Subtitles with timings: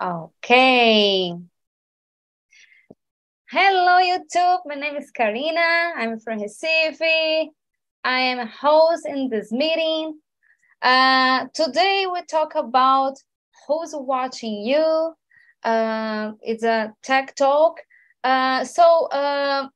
[0.00, 1.34] Okay.
[3.50, 4.60] Hello, YouTube.
[4.64, 5.92] My name is Karina.
[5.96, 7.48] I'm from Recife.
[8.04, 10.20] I am a host in this meeting.
[10.82, 13.16] Uh, today we talk about
[13.66, 15.14] who's watching you.
[15.64, 17.80] Uh, it's a tech talk.
[18.22, 19.66] Uh, so uh,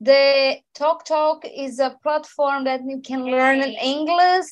[0.00, 4.46] the Talk Talk is a platform that you can learn in English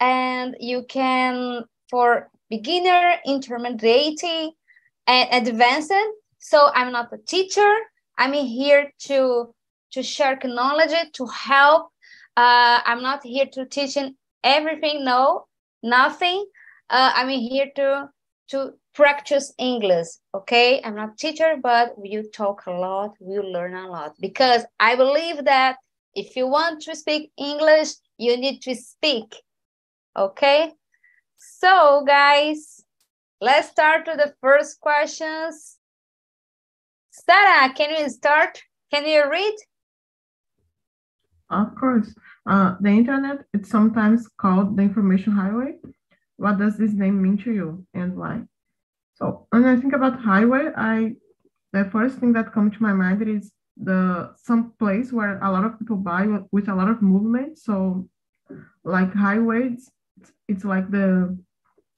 [0.00, 4.52] and you can for beginner, intermediate,
[5.06, 5.92] and advanced.
[6.38, 7.72] So I'm not a teacher.
[8.18, 9.54] I'm here to
[9.92, 11.90] to share knowledge, to help.
[12.36, 13.96] Uh, I'm not here to teach
[14.44, 15.04] everything.
[15.04, 15.46] No,
[15.82, 16.44] nothing.
[16.88, 18.08] Uh, I'm here to
[18.50, 20.08] to practice English.
[20.34, 23.14] Okay, I'm not teacher, but we talk a lot.
[23.20, 25.76] We learn a lot because I believe that
[26.14, 29.36] if you want to speak English, you need to speak.
[30.16, 30.72] Okay,
[31.40, 32.84] so guys,
[33.40, 35.78] let's start with the first questions.
[37.10, 38.62] Sarah, can you start?
[38.92, 39.56] Can you read?
[41.48, 42.14] Of course.
[42.46, 45.76] Uh, the internet is sometimes called the information highway.
[46.36, 48.42] What does this name mean to you and why?
[49.14, 51.16] So when I think about highway, I
[51.72, 55.64] the first thing that comes to my mind is the some place where a lot
[55.64, 57.58] of people buy with a lot of movement.
[57.58, 58.08] So
[58.84, 59.90] like highways,
[60.48, 61.36] it's like the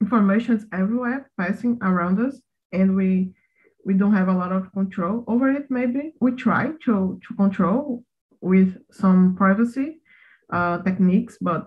[0.00, 2.40] information is everywhere passing around us
[2.72, 3.32] and we
[3.84, 6.12] we don't have a lot of control over it maybe.
[6.20, 8.04] We try to to control
[8.40, 9.88] with some privacy
[10.52, 11.62] uh, techniques but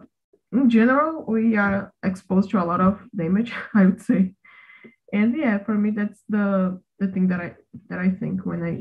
[0.52, 4.33] in general we are exposed to a lot of damage i would say.
[5.14, 6.48] And yeah for me that's the
[7.00, 7.50] the thing that i
[7.89, 8.76] that i think when i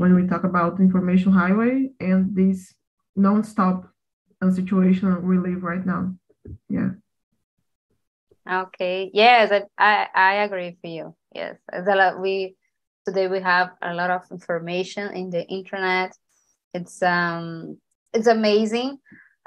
[0.00, 2.74] when we talk about information highway and this
[3.14, 3.78] non-stop
[4.52, 6.14] situation we live right now.
[6.68, 6.90] Yeah
[8.50, 9.10] Okay.
[9.12, 11.14] Yes, I, I, I agree with you.
[11.34, 11.56] Yes.
[11.72, 12.56] a lot, we
[13.04, 16.12] today we have a lot of information in the internet.
[16.72, 17.78] It's um
[18.12, 18.98] it's amazing.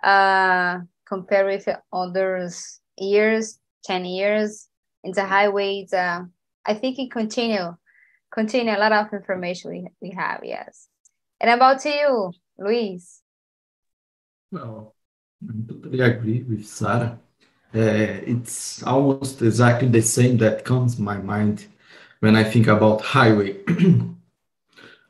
[0.03, 4.67] Uh compared with others years, 10 years.
[5.03, 6.23] In the highway, it's, uh,
[6.65, 7.73] I think it continue
[8.31, 10.87] continue a lot of information we, we have, yes.
[11.39, 13.21] And about you, Luis?
[14.51, 14.93] Well,
[15.43, 17.19] I totally agree with Sarah.
[17.73, 21.67] Uh, it's almost exactly the same that comes to my mind
[22.19, 23.57] when I think about highway.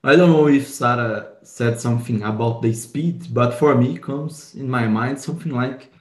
[0.04, 4.70] I don't know if Sarah said something about the speed, but for me comes in
[4.70, 5.92] my mind something like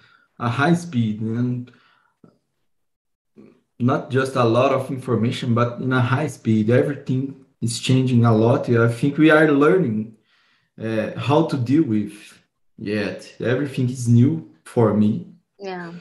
[0.40, 1.70] a high speed and
[3.78, 8.34] not just a lot of information, but in a high speed, everything is changing a
[8.34, 8.68] lot.
[8.68, 10.16] I think we are learning
[10.80, 12.40] uh, how to deal with
[12.76, 13.32] yet.
[13.38, 15.28] Everything is new for me.
[15.60, 15.92] Yeah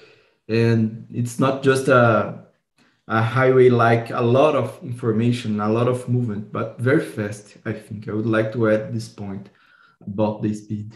[0.47, 2.47] and it's not just a
[3.09, 7.56] a highway like a lot of information, a lot of movement, but very fast.
[7.66, 9.50] I think I would like to add this point
[10.06, 10.94] about the speed,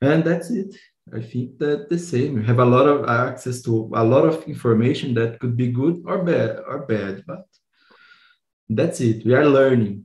[0.00, 0.76] and that's it.
[1.12, 2.36] I think that the same.
[2.36, 6.02] You have a lot of access to a lot of information that could be good
[6.06, 7.46] or bad or bad, but
[8.68, 9.24] that's it.
[9.24, 10.04] We are learning.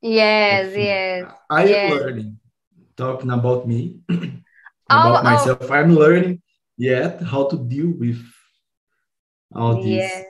[0.00, 1.32] Yes, yes.
[1.48, 1.92] I yes.
[1.92, 2.38] am learning.
[2.96, 4.16] Talking about me, oh,
[4.90, 5.74] about oh, myself, oh.
[5.74, 6.42] I'm learning
[6.76, 8.22] yet how to deal with
[9.54, 9.86] all this.
[9.86, 10.24] Yes,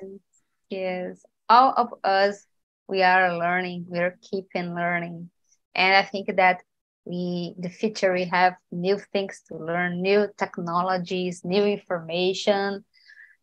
[0.71, 1.23] yes.
[1.49, 2.45] All of us,
[2.89, 3.87] we are learning.
[3.89, 5.31] We are keeping learning,
[5.75, 6.63] and I think that
[7.05, 12.85] we, the future, we have new things to learn, new technologies, new information.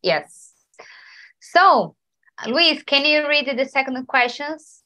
[0.01, 0.53] Yes.
[1.41, 1.95] So,
[2.47, 4.83] Luis, can you read the second questions?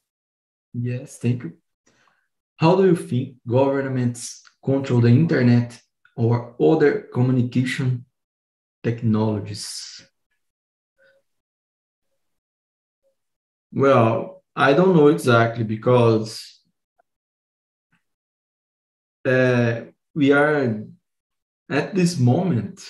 [0.73, 1.53] Yes, thank you.
[2.57, 5.79] How do you think governments control the internet
[6.15, 8.05] or other communication
[8.83, 10.03] technologies?
[13.71, 16.61] Well, I don't know exactly because
[19.25, 19.81] uh,
[20.13, 20.83] we are
[21.69, 22.85] at this moment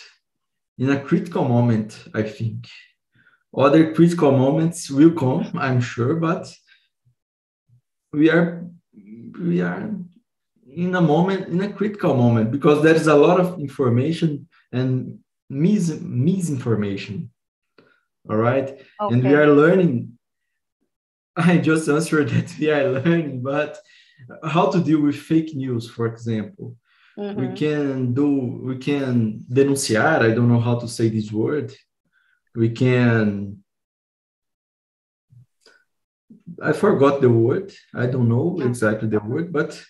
[0.78, 2.68] in a critical moment, I think.
[3.56, 6.52] Other critical moments will come, I'm sure, but
[8.12, 8.66] we are
[9.40, 9.92] we are
[10.76, 15.20] in a moment, in a critical moment, because there is a lot of information and
[15.50, 17.32] mis misinformation.
[18.30, 18.70] All right.
[19.02, 19.14] Okay.
[19.14, 20.18] And we are learning.
[21.36, 23.78] I just answered that we are learning, but
[24.44, 26.76] how to deal with fake news, for example.
[27.18, 27.40] Mm-hmm.
[27.42, 28.28] We can do,
[28.64, 31.74] we can denunciar, I don't know how to say this word.
[32.56, 33.64] We can
[36.62, 37.74] I forgot the word.
[37.94, 39.82] I don't know exactly the word, but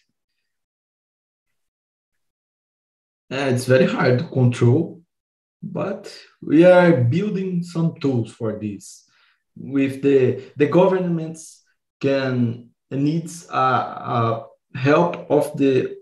[3.33, 5.03] yeah, it's very hard to control
[5.63, 9.05] but we are building some tools for this.
[9.55, 11.63] With the the governments
[12.01, 14.45] can uh, needs a, a
[14.75, 15.95] help of the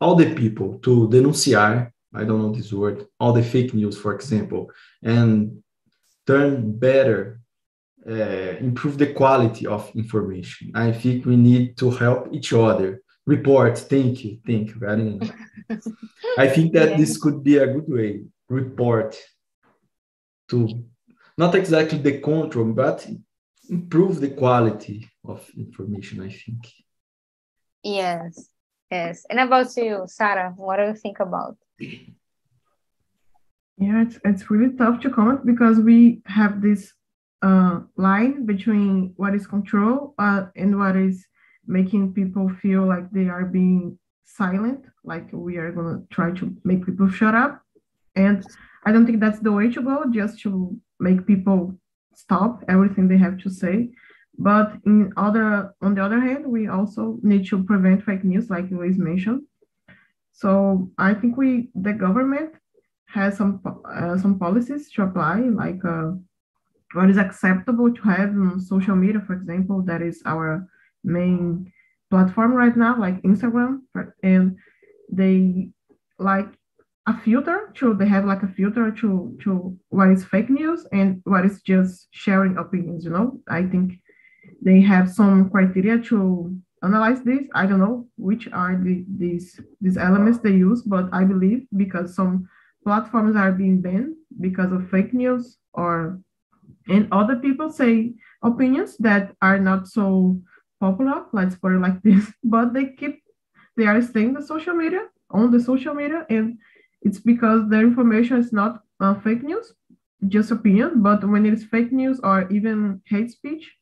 [0.00, 4.14] all the people to denunciar i don't know this word all the fake news for
[4.14, 4.70] example
[5.02, 5.62] and
[6.26, 7.40] turn better
[8.08, 10.72] uh, improve the quality of information.
[10.74, 13.02] I think we need to help each other
[13.34, 15.30] report thank you thank you very much.
[16.44, 16.96] I think that yeah.
[17.00, 18.10] this could be a good way
[18.48, 19.12] report
[20.50, 20.58] to
[21.42, 22.98] not exactly the control but
[23.76, 24.98] improve the quality
[25.32, 26.62] of information i think.
[27.82, 28.32] Yes
[28.90, 29.14] yes.
[29.30, 31.56] And about you sarah what do you think about?
[33.84, 35.98] Yeah it's, it's really tough to comment because we
[36.38, 36.82] have this
[37.48, 41.16] uh, line between what is control uh, and what is
[41.66, 46.54] making people feel like they are being silent like we are going to try to
[46.64, 47.62] make people shut up
[48.16, 48.44] and
[48.86, 51.74] i don't think that's the way to go just to make people
[52.14, 53.90] stop everything they have to say.
[54.38, 58.70] But in other, on the other hand, we also need to prevent fake news, like
[58.70, 59.42] Luis mentioned.
[60.32, 62.54] So I think we, the government,
[63.06, 66.12] has some uh, some policies to apply, like uh,
[66.94, 70.68] what is acceptable to have on social media, for example, that is our
[71.04, 71.72] main
[72.10, 73.80] platform right now, like Instagram,
[74.22, 74.56] and
[75.10, 75.70] they
[76.18, 76.48] like
[77.06, 81.20] a filter to they have like a filter to to what is fake news and
[81.24, 83.40] what is just sharing opinions you know?
[83.48, 83.94] I think
[84.62, 87.44] they have some criteria to analyze this.
[87.54, 92.14] I don't know which are the these these elements they use but i believe because
[92.14, 92.48] some
[92.84, 96.20] platforms are being banned because of fake news or
[96.88, 98.12] and other people say
[98.42, 100.40] opinions that are not so
[100.80, 103.22] popular let's put it like this but they keep
[103.76, 106.58] they are staying the social media on the social media and
[107.02, 109.72] it's because the information is not uh, fake news,
[110.28, 111.02] just opinion.
[111.02, 113.72] But when it is fake news or even hate speech,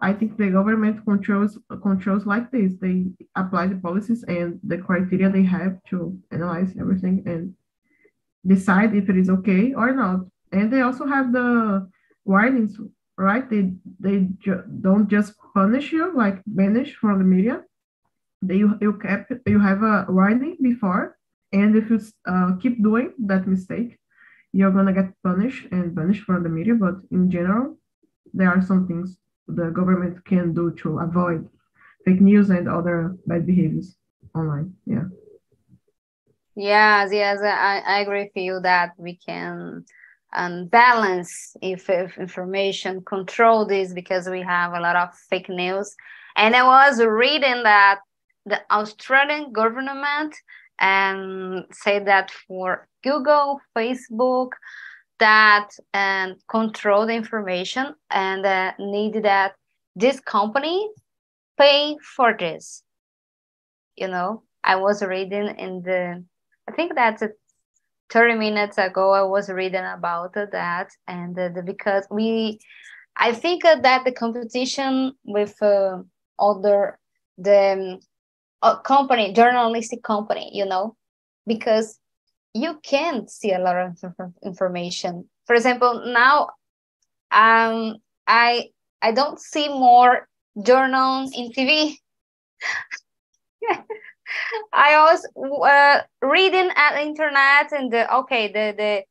[0.00, 2.74] I think the government controls controls like this.
[2.80, 7.54] They apply the policies and the criteria they have to analyze everything and
[8.46, 10.20] decide if it is okay or not.
[10.52, 11.88] And they also have the
[12.24, 12.78] warnings,
[13.18, 13.48] right?
[13.50, 17.64] They they ju- don't just punish you like banish from the media.
[18.42, 21.16] They you you kept you have a warning before
[21.52, 23.98] and if you uh, keep doing that mistake,
[24.52, 26.74] you're gonna get punished and banished from the media.
[26.74, 27.78] But in general,
[28.34, 29.18] there are some things
[29.48, 31.48] the government can do to avoid
[32.04, 33.96] fake news and other bad behaviors
[34.34, 34.74] online.
[34.86, 35.06] Yeah.
[36.56, 39.84] Yes, yes, I, I agree with you that we can
[40.32, 45.94] um, balance if, if information control this because we have a lot of fake news.
[46.36, 48.00] And I was reading that
[48.46, 50.34] the Australian government
[50.80, 54.50] and say that for Google, Facebook,
[55.18, 59.54] that and control the information and uh, need that
[59.96, 60.88] this company
[61.58, 62.82] pay for this.
[63.96, 66.24] You know, I was reading in the,
[66.68, 67.24] I think that's
[68.10, 70.90] 30 minutes ago, I was reading about that.
[71.06, 72.58] And uh, because we,
[73.16, 75.98] I think that the competition with uh,
[76.38, 76.98] other,
[77.36, 78.00] the
[78.62, 80.96] a company, journalistic company, you know,
[81.46, 81.98] because
[82.54, 83.96] you can see a lot of
[84.44, 85.28] information.
[85.46, 86.48] For example, now
[87.30, 87.96] um,
[88.26, 88.70] I
[89.00, 90.28] I don't see more
[90.60, 91.96] journals in TV.
[94.72, 99.02] I was uh, reading at internet and the okay the the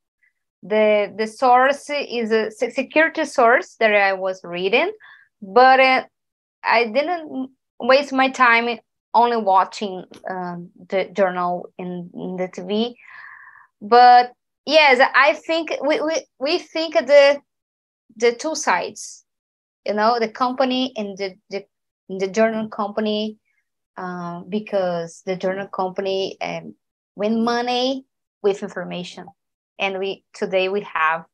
[0.63, 4.91] the the source is a security source that I was reading,
[5.41, 6.03] but uh,
[6.63, 8.79] I didn't waste my time
[9.13, 12.95] only watching um, the journal in, in, the TV.
[13.81, 14.33] But
[14.65, 17.39] yes, I think we, we, we think the
[18.15, 19.23] the two sides,
[19.85, 21.65] you know, the company and the the,
[22.09, 23.37] the journal company,
[23.97, 26.75] uh, because the journal company um,
[27.15, 28.05] win money
[28.43, 29.25] with information,
[29.79, 31.25] and we today we have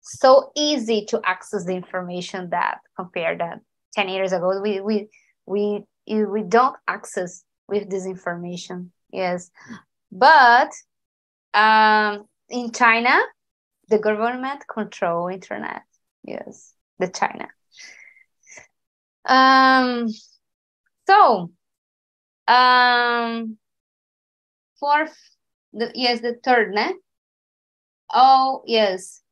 [0.00, 3.60] so easy to access the information that compared that
[3.94, 4.60] 10 years ago.
[4.60, 5.08] We we
[5.46, 8.92] we we don't access with this information.
[9.12, 9.50] Yes.
[10.10, 10.70] But
[11.54, 13.18] um, in china
[13.88, 15.82] the government control internet.
[16.24, 17.48] Yes the china.
[19.24, 20.08] Um
[21.06, 21.50] so
[22.48, 23.56] um
[24.78, 25.16] fourth
[25.72, 26.92] the yes the third ne?
[28.12, 29.22] oh yes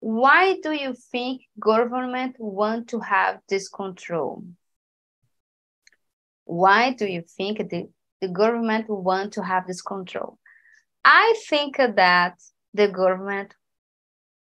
[0.00, 4.44] why do you think government want to have this control
[6.44, 7.88] why do you think the,
[8.20, 10.38] the government want to have this control?
[11.04, 12.34] I think that
[12.72, 13.54] the government,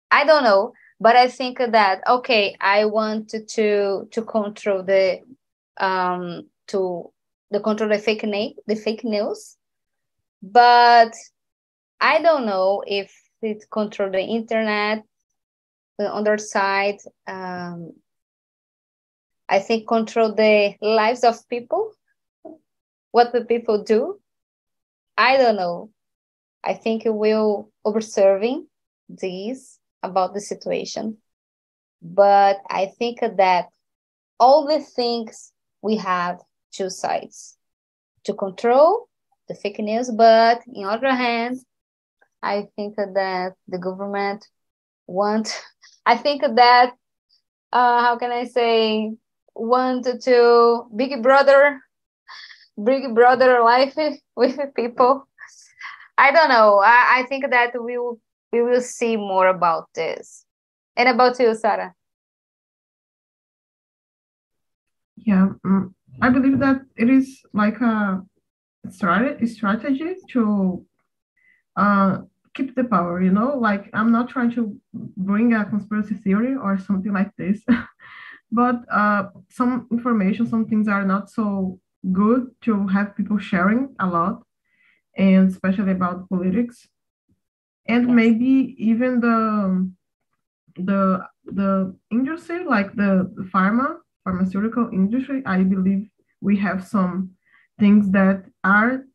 [0.09, 5.21] I don't know, but I think that okay, I want to to, to control the
[5.79, 7.11] um to
[7.51, 9.57] the control the fake name the fake news,
[10.41, 11.13] but
[11.99, 15.03] I don't know if it control the internet.
[15.97, 17.93] The other side, um,
[19.47, 21.91] I think control the lives of people,
[23.11, 24.19] what the people do.
[25.15, 25.91] I don't know.
[26.63, 28.67] I think we'll observing
[29.09, 31.17] this about the situation.
[32.01, 33.67] But I think that
[34.39, 35.51] all the things
[35.83, 37.57] we have two sides
[38.23, 39.07] to control
[39.47, 41.57] the fake news, but in other hand,
[42.41, 44.47] I think that the government
[45.07, 45.61] want,
[46.05, 46.93] I think that,
[47.71, 49.13] uh, how can I say,
[49.55, 51.81] want to big brother,
[52.81, 53.95] big brother life
[54.35, 55.27] with people.
[56.17, 56.79] I don't know.
[56.79, 58.19] I, I think that we will
[58.51, 60.45] we will see more about this.
[60.95, 61.93] And about you, Sarah?
[65.15, 68.21] Yeah, um, I believe that it is like a
[68.89, 70.85] strategy strategy to
[71.75, 72.19] uh,
[72.53, 73.21] keep the power.
[73.21, 77.63] You know, like I'm not trying to bring a conspiracy theory or something like this,
[78.51, 81.79] but uh, some information, some things are not so
[82.11, 84.43] good to have people sharing a lot,
[85.17, 86.87] and especially about politics
[87.87, 88.15] and yes.
[88.15, 89.91] maybe even the
[90.75, 91.01] the
[91.45, 96.07] the industry like the, the pharma pharmaceutical industry i believe
[96.41, 97.31] we have some
[97.79, 99.05] things that are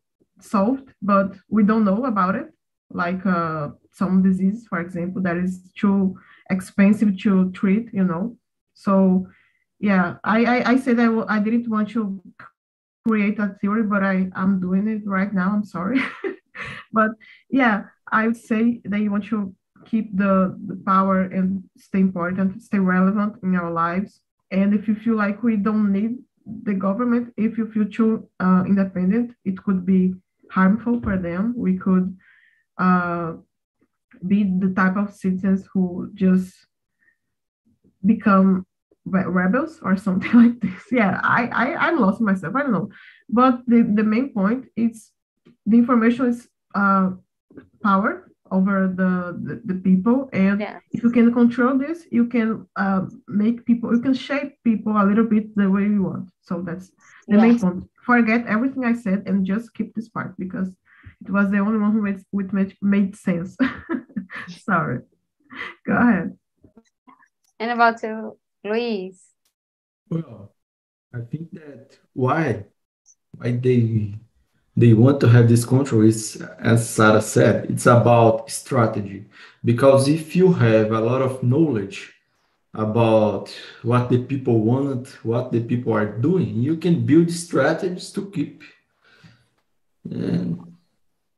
[0.41, 2.49] solved but we don't know about it.
[2.91, 6.17] Like uh, some disease for example that is too
[6.51, 8.37] expensive to treat you know?
[8.75, 9.27] So
[9.79, 12.23] yeah i i, I said I, I didn't want to
[13.07, 15.51] create a theory but i i'm doing it right now.
[15.55, 16.01] I'm sorry.
[16.93, 17.11] But
[17.51, 19.55] yeah I would say that you want to
[19.85, 24.21] keep the, the power and stay important, stay relevant in our lives.
[24.51, 26.19] And if you feel like we don't need
[26.63, 30.15] the government, if you feel too uh, independent, it could be
[30.51, 31.55] harmful for them.
[31.57, 32.17] We could
[32.79, 33.35] uh,
[34.27, 36.55] be the type of citizens who just
[38.05, 38.67] become
[39.05, 40.83] rebels or something like this.
[40.91, 42.55] Yeah, I, I I'm lost myself.
[42.55, 42.91] I don't know,
[43.29, 45.11] but the the main point is
[45.65, 47.11] the information is uh,
[47.83, 50.29] power over the, the, the people.
[50.33, 50.83] And yes.
[50.93, 55.05] if you can control this you can uh, make people you can shape people a
[55.05, 56.31] little bit the way you want.
[56.43, 56.89] So that's
[57.29, 57.43] the yes.
[57.43, 57.85] main point.
[58.05, 60.69] Forget everything i said and just keep this part because
[61.25, 63.57] it was the only one who made, which made, made sense.
[64.49, 65.01] Sorry.
[65.87, 66.39] Go ahead.
[67.59, 69.23] And about you luis.
[70.11, 70.53] Well
[71.17, 72.65] i think that why
[73.33, 74.15] why they
[74.77, 79.25] they want to have this control is, as Sarah said, it's about strategy.
[79.65, 82.13] Because if you have a lot of knowledge
[82.75, 83.49] about
[83.83, 88.63] what the people want, what the people are doing, you can build strategies to keep
[90.11, 90.77] and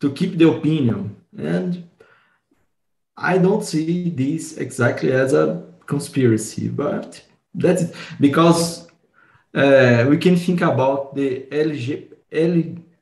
[0.01, 1.17] to keep the opinion.
[1.37, 1.89] And
[3.17, 7.23] I don't see this exactly as a conspiracy, but
[7.55, 7.95] that's it.
[8.21, 8.89] because
[9.55, 12.09] uh, we can think about the LG,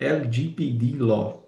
[0.01, 1.43] LGPD law,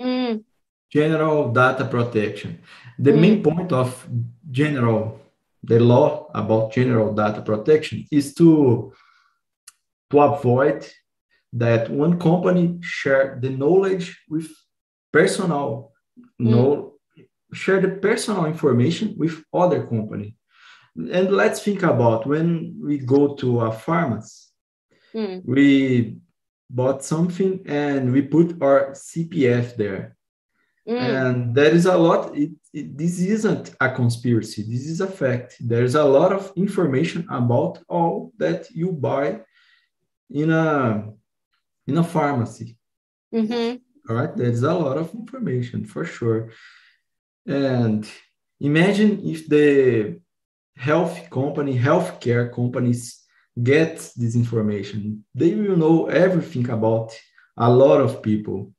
[0.00, 0.42] mm.
[0.90, 2.60] General Data Protection.
[2.98, 3.20] The mm.
[3.20, 4.08] main point of
[4.50, 5.20] general,
[5.62, 8.92] the law about general data protection is to
[10.10, 10.86] to avoid
[11.52, 14.50] that one company share the knowledge with
[15.12, 15.92] personal
[16.40, 16.50] mm.
[16.50, 16.94] no
[17.52, 20.36] share the personal information with other company
[20.96, 24.46] and let's think about when we go to a pharmacy
[25.14, 25.42] mm.
[25.44, 26.18] we
[26.70, 30.16] bought something and we put our CPF there.
[30.88, 31.00] Mm.
[31.00, 35.56] And there is a lot, it, it, this isn't a conspiracy, this is a fact.
[35.60, 39.40] There's a lot of information about all that you buy
[40.30, 41.12] in a
[41.86, 42.76] in a pharmacy.
[43.34, 43.76] Mm-hmm.
[44.10, 46.50] All right, there's a lot of information for sure.
[47.46, 48.08] And
[48.60, 50.20] imagine if the
[50.76, 53.17] health company, healthcare companies
[53.62, 55.24] get this information.
[55.34, 57.12] They will know everything about
[57.56, 58.72] a lot of people.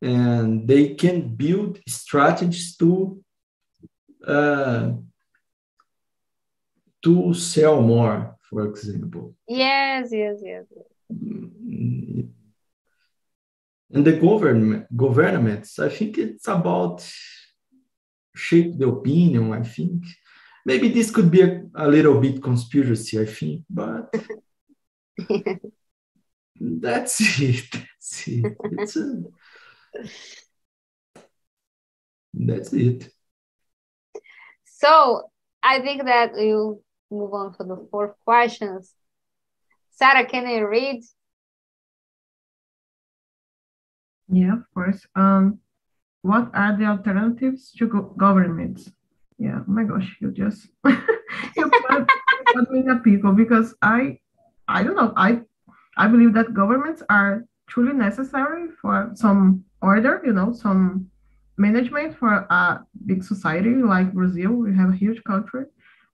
[0.00, 3.20] And they can build strategies to
[4.26, 4.92] uh,
[7.02, 9.34] to sell more, for example.
[9.46, 10.64] Yes, yes, yes.
[13.90, 17.06] And the government governments, I think it's about
[18.34, 20.04] shape the opinion, I think
[20.64, 24.14] maybe this could be a, a little bit conspiracy, I think, but
[26.60, 27.70] that's it.
[27.72, 28.56] That's it.
[28.72, 29.22] It's a,
[32.34, 33.10] that's it.
[34.64, 35.30] So
[35.62, 36.80] I think that we'll
[37.10, 38.92] move on for the fourth questions.
[39.90, 41.02] Sarah, can I read?
[44.28, 45.06] Yeah, of course.
[45.14, 45.60] Um,
[46.22, 48.90] what are the alternatives to go governments?
[49.38, 52.08] Yeah, oh my gosh, you just you put,
[52.54, 54.18] put me in a pickle because I
[54.68, 55.12] I don't know.
[55.16, 55.40] I
[55.96, 61.10] I believe that governments are truly necessary for some order, you know, some
[61.56, 64.52] management for a big society like Brazil.
[64.52, 65.64] We have a huge country.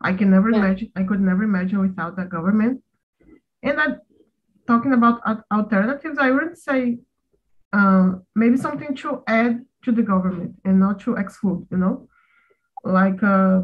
[0.01, 0.59] I can never yeah.
[0.59, 0.93] imagine.
[0.97, 2.83] I could never imagine without the government.
[3.63, 3.87] And I,
[4.67, 5.21] talking about
[5.53, 6.99] alternatives, I would say
[7.73, 11.67] uh, maybe something to add to the government and not to exclude.
[11.71, 12.09] You know,
[12.85, 13.61] like uh,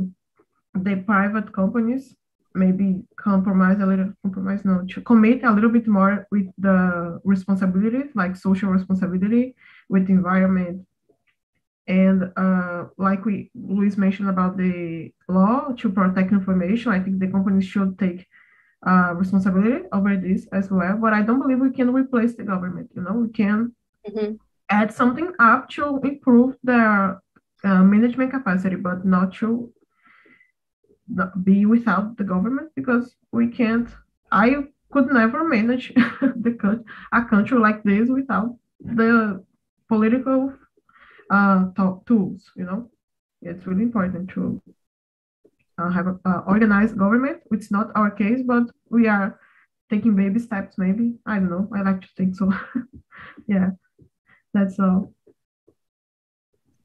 [0.75, 2.15] the private companies
[2.57, 8.11] maybe compromise a little compromise no to commit a little bit more with the responsibilities
[8.15, 9.55] like social responsibility
[9.89, 10.87] with environment.
[11.87, 17.29] And uh, like we Luis mentioned about the law to protect information i think the
[17.29, 18.27] companies should take
[18.87, 20.97] uh, responsibility over this as well.
[20.97, 23.13] But i don't believe we can replace the government you know?
[23.13, 23.75] We can
[24.09, 24.35] mm-hmm.
[24.71, 27.21] add something up to improve their
[27.67, 29.73] uh, management capacity but not to
[31.45, 33.89] be without the government because we can't.
[34.33, 34.55] I
[34.93, 39.45] could never manage the a country like this without the
[39.89, 40.53] political
[41.31, 41.67] uh,
[42.07, 42.51] tools.
[42.57, 42.91] You know,
[43.43, 44.63] it's really important to
[45.79, 47.43] uh, have an organized government.
[47.51, 49.39] It's not our case, but we are
[49.91, 50.77] taking baby steps.
[50.79, 51.69] Maybe I don't know.
[51.75, 52.53] I like to think so.
[53.49, 53.71] yeah,
[54.55, 55.13] that's all.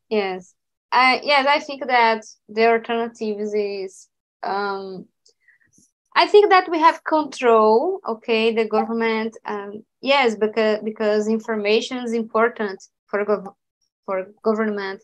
[0.09, 0.55] Yes.
[0.93, 4.09] Yes, I think that the alternatives is
[4.43, 5.07] um,
[6.15, 7.99] I think that we have control.
[8.07, 9.37] Okay, the government.
[9.45, 13.55] Um, yes, because because information is important for gov-
[14.05, 15.03] for government,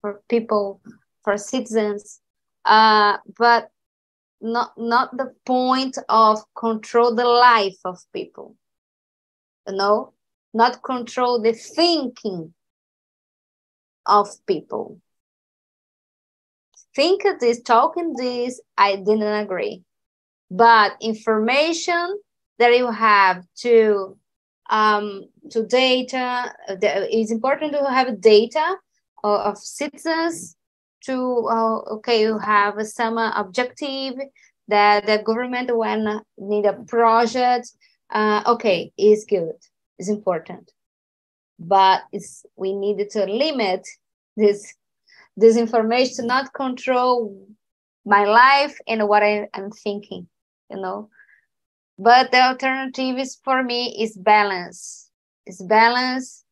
[0.00, 0.80] for people,
[1.22, 2.20] for citizens.
[2.64, 3.70] Uh, but
[4.40, 8.56] not not the point of control the life of people.
[9.66, 10.14] You know,
[10.54, 12.54] not control the thinking
[14.06, 15.00] of people
[16.94, 19.82] think of this, talking this, I didn't agree.
[20.50, 22.18] But information
[22.58, 24.16] that you have to
[24.70, 28.76] um, to data, it's important to have data
[29.22, 30.56] of citizens
[31.04, 34.14] to, uh, okay, you have some objective
[34.68, 37.70] that the government when need a project,
[38.10, 39.56] uh, okay, is good,
[39.98, 40.72] is important.
[41.58, 43.86] But it's, we need to limit
[44.36, 44.74] this
[45.36, 47.46] this information to not control
[48.04, 50.28] my life and what I, am thinking,
[50.70, 51.08] you know.
[51.98, 55.10] But the alternative is for me is balance.
[55.46, 56.44] It's balance,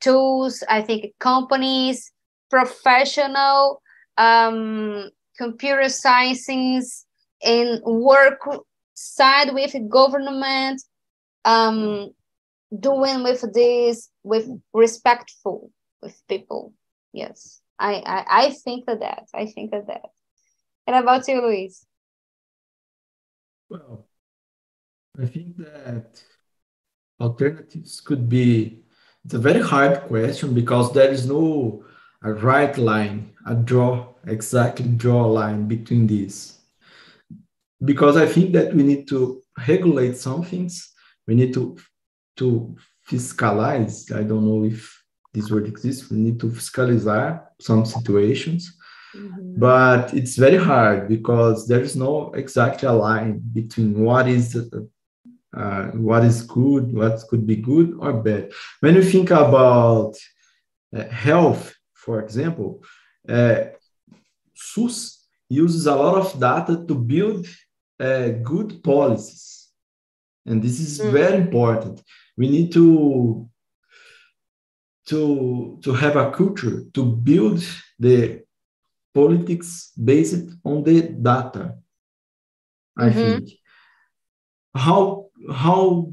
[0.00, 2.12] tools, I think companies,
[2.50, 3.82] professional
[4.16, 7.04] um, computer sciences
[7.42, 8.40] and work
[8.94, 10.82] side with government
[11.44, 12.10] um,
[12.78, 15.70] doing with this with respectful
[16.02, 16.72] with people
[17.12, 19.24] yes I, I, I think of that.
[19.34, 20.06] I think of that.
[20.86, 21.84] And about you, Luis?
[23.68, 24.06] Well,
[25.20, 26.22] I think that
[27.20, 28.82] alternatives could be
[29.24, 31.84] it's a very hard question because there is no
[32.22, 36.60] a right line, a draw, exactly draw a line between these.
[37.84, 40.92] Because I think that we need to regulate some things,
[41.26, 41.76] we need to
[42.36, 42.76] to
[43.10, 44.12] fiscalize.
[44.12, 44.96] I don't know if
[45.36, 46.10] this word exists.
[46.10, 48.76] We need to fiscalize some situations,
[49.14, 49.58] mm-hmm.
[49.58, 54.56] but it's very hard because there is no exact line between what is
[55.56, 58.52] uh, what is good, what could be good or bad.
[58.80, 60.14] When you think about
[60.94, 62.82] uh, health, for example,
[63.28, 63.58] uh,
[64.54, 67.46] SUS uses a lot of data to build
[68.00, 69.68] uh, good policies,
[70.46, 71.12] and this is mm-hmm.
[71.12, 72.02] very important.
[72.38, 73.48] We need to
[75.06, 77.62] to to have a culture to build
[77.98, 78.42] the
[79.14, 81.74] politics based on the data
[82.98, 83.18] i mm-hmm.
[83.18, 83.50] think
[84.74, 86.12] how how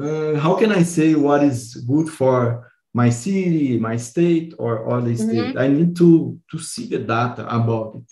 [0.00, 5.10] uh, how can i say what is good for my city my state or other
[5.10, 5.28] mm-hmm.
[5.28, 8.10] state i need to to see the data about it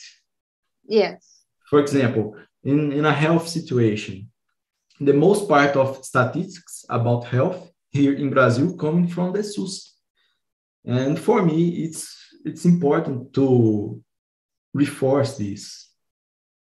[0.87, 4.29] yes for example in in a health situation
[5.01, 9.95] the most part of statistics about health here in Brazil coming from the SUS.
[10.85, 14.03] And for me, it's it's important to
[14.73, 15.91] reinforce this.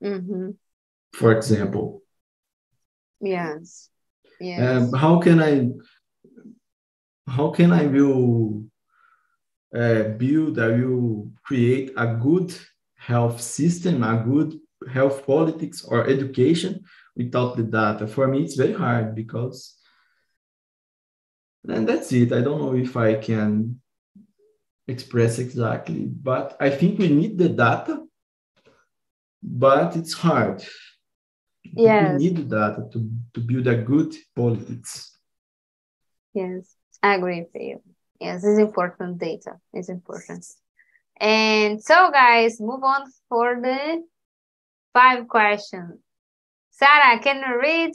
[0.02, 0.50] Mm-hmm.
[1.12, 2.02] For example.
[3.20, 3.88] Yes.
[4.40, 4.82] Yes.
[4.82, 5.68] Um, how can I
[7.28, 8.64] how can I will
[9.74, 12.54] uh, build, I will create a good
[12.96, 14.58] health system, a good
[14.90, 16.84] health politics or education
[17.16, 18.06] without the data.
[18.06, 19.77] For me, it's very hard because,
[21.66, 22.32] and that's it.
[22.32, 23.80] I don't know if I can
[24.86, 28.04] express exactly, but I think we need the data,
[29.42, 30.64] but it's hard.
[31.64, 32.18] Yes.
[32.18, 35.18] We need the data to, to build a good politics.
[36.32, 37.82] Yes, I agree with you.
[38.20, 39.58] Yes, it's important data.
[39.72, 40.44] It's important.
[41.20, 44.02] And so guys, move on for the
[44.92, 46.00] five questions.
[46.70, 47.92] Sarah, can you read?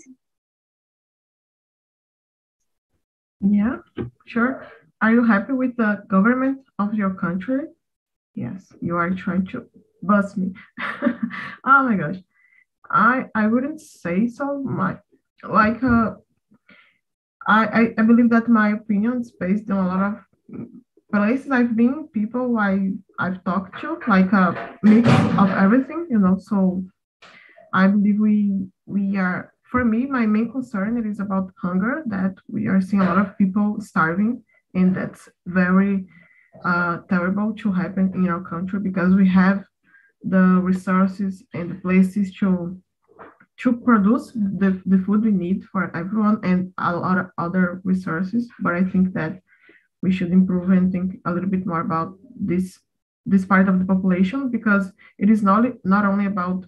[3.46, 3.78] Yeah,
[4.26, 4.68] sure.
[5.02, 7.66] Are you happy with the government of your country?
[8.36, 9.66] Yes, you are trying to
[10.02, 10.54] bust me.
[11.02, 12.18] oh my gosh.
[12.90, 14.64] I I wouldn't say so.
[14.64, 15.00] much.
[15.44, 16.16] like uh
[17.46, 20.68] I, I, believe that my opinion is based on a lot of
[21.12, 26.38] places I've been, people I I've talked to, like a mix of everything, you know.
[26.40, 26.86] So
[27.74, 32.68] I believe we we are for me my main concern is about hunger that we
[32.68, 34.32] are seeing a lot of people starving
[34.76, 36.06] and that's very
[36.64, 39.64] uh, terrible to happen in our country because we have
[40.36, 42.78] the resources and the places to
[43.62, 44.32] to produce
[44.62, 48.50] the, the food we need for everyone and a lot of other resources.
[48.60, 49.42] But I think that
[50.02, 52.10] we should improve and think a little bit more about
[52.52, 52.80] this
[53.26, 56.66] this part of the population because it is not not only about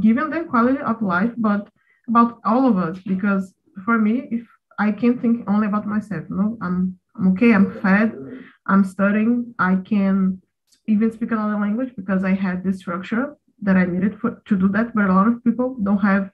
[0.00, 1.68] giving them quality of life, but
[2.08, 2.98] about all of us.
[3.06, 4.46] Because for me, if
[4.78, 8.12] I can't think only about myself, know, I'm I'm okay, I'm fed,
[8.66, 10.40] I'm studying, I can
[10.86, 14.68] even speak another language because I had this structure that I needed for, to do
[14.68, 16.30] that, but a lot of people don't have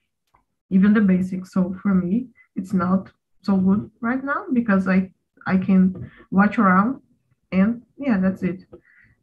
[0.70, 1.52] even the basics.
[1.52, 3.11] So for me, it's not
[3.42, 5.11] so good right now because I
[5.46, 7.00] I can watch around
[7.52, 8.64] and yeah, that's it.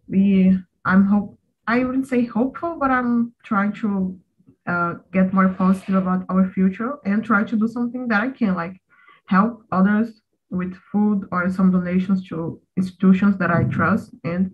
[0.07, 4.19] We I'm hope I wouldn't say hopeful, but I'm trying to
[4.67, 8.55] uh, get more positive about our future and try to do something that I can
[8.55, 8.81] like
[9.27, 14.51] help others with food or some donations to institutions that I trust and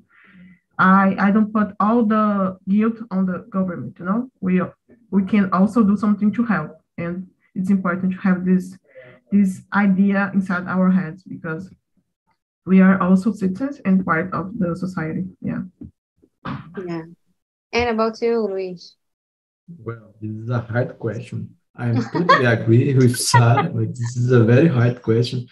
[0.80, 4.30] I, I don't put all the guilt on the government, you know.
[4.42, 4.62] We
[5.12, 6.72] we can also do something to help.
[6.98, 8.78] And it's important to have this
[9.32, 11.70] this idea inside our heads because
[12.66, 15.26] we are also citizens and part of the society.
[15.42, 15.62] Yeah.
[16.86, 17.04] Yeah.
[17.72, 18.96] And about you, Luis?
[19.68, 21.56] Well, this is a hard question.
[21.76, 25.48] I totally agree with Sarah, this is a very hard question.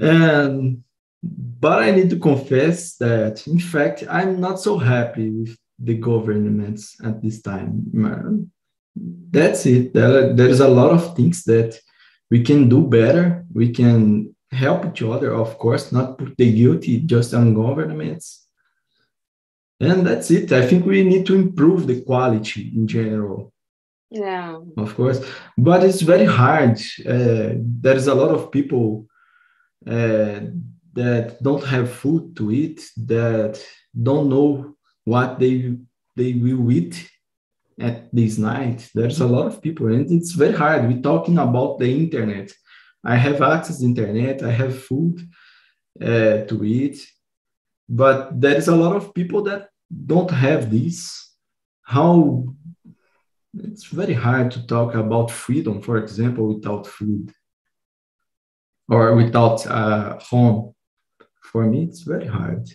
[0.00, 0.84] and um,
[1.22, 6.96] but I need to confess that, in fact, I'm not so happy with the governments
[7.04, 8.50] at this time.
[9.30, 9.92] That's it.
[9.92, 11.78] There, there's a lot of things that
[12.30, 13.44] we can do better.
[13.52, 18.45] We can help each other, of course, not put the guilty just on governments.
[19.80, 20.52] And that's it.
[20.52, 23.52] I think we need to improve the quality in general.
[24.10, 24.60] Yeah.
[24.76, 25.20] Of course.
[25.58, 26.78] But it's very hard.
[27.06, 29.06] Uh, there's a lot of people.
[29.86, 30.40] Uh,
[30.96, 33.62] that don't have food to eat, that
[34.02, 35.76] don't know what they
[36.16, 37.08] they will eat
[37.78, 38.90] at this night.
[38.94, 40.88] There's a lot of people, and it's very hard.
[40.88, 42.50] We're talking about the internet.
[43.04, 44.42] I have access to internet.
[44.42, 45.20] I have food
[46.00, 46.96] uh, to eat,
[47.88, 49.68] but there is a lot of people that
[50.06, 51.32] don't have this.
[51.82, 52.44] How
[53.54, 57.32] it's very hard to talk about freedom, for example, without food
[58.88, 60.74] or without a uh, home.
[61.42, 62.68] For me it's very hard.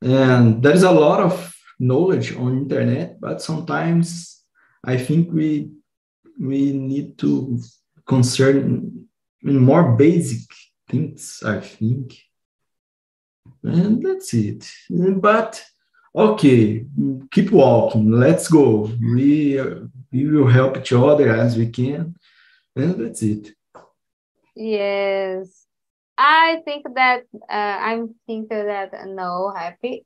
[0.00, 4.40] And there's a lot of knowledge on internet but sometimes
[4.84, 5.68] i think we
[6.40, 7.58] we need to
[8.06, 9.08] concern
[9.42, 10.46] in more basic
[10.88, 12.16] things i think
[13.62, 14.70] and that's it.
[14.90, 15.64] But
[16.14, 16.84] okay
[17.30, 18.10] keep walking.
[18.10, 18.90] Let's go.
[19.00, 19.60] We
[20.12, 22.16] we will help each other as we can.
[22.76, 23.54] And that's it.
[24.54, 25.66] Yes.
[26.16, 30.04] I think that uh, I'm thinking that no happy.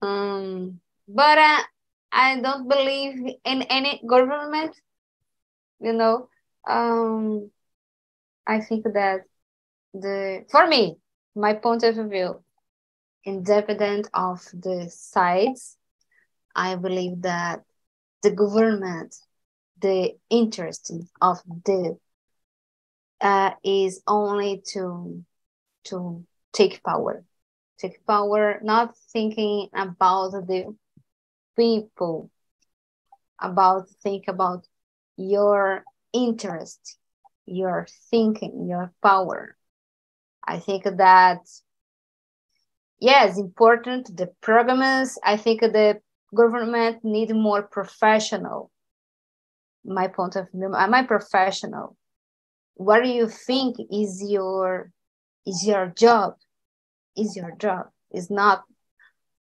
[0.00, 1.62] Um, but uh,
[2.12, 4.76] I don't believe in any government.
[5.80, 6.28] You know,
[6.68, 7.50] um,
[8.46, 9.22] I think that
[9.92, 10.96] the for me,
[11.38, 12.42] my point of view,
[13.24, 15.76] independent of the sides,
[16.54, 17.62] I believe that
[18.22, 19.14] the government,
[19.80, 21.96] the interest of the
[23.20, 25.24] uh, is only to
[25.84, 27.24] to take power,
[27.78, 30.74] take power, not thinking about the
[31.56, 32.30] people,
[33.40, 34.66] about think about
[35.16, 36.96] your interest,
[37.46, 39.57] your thinking, your power.
[40.48, 41.40] I think that
[43.00, 44.16] yes, important.
[44.16, 46.00] The programs, I think the
[46.34, 48.70] government need more professional.
[49.84, 51.96] My point of view, uh, am I professional?
[52.74, 54.90] What do you think is your
[55.46, 56.36] is your job?
[57.14, 57.88] Is your job?
[58.10, 58.64] Is not,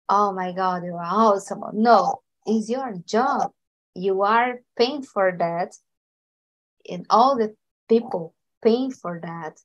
[0.08, 1.60] oh my God, you are awesome.
[1.72, 3.50] No, is your job.
[3.96, 5.74] You are paying for that.
[6.88, 7.56] And all the
[7.88, 9.58] people paying for that.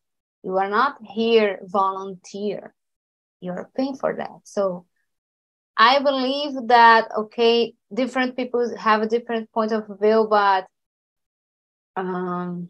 [0.44, 2.74] You are not here volunteer.
[3.42, 4.42] You're paying for that.
[4.44, 4.86] So
[5.78, 10.68] I believe that okay, different people have a different point of view, but
[11.96, 12.70] um,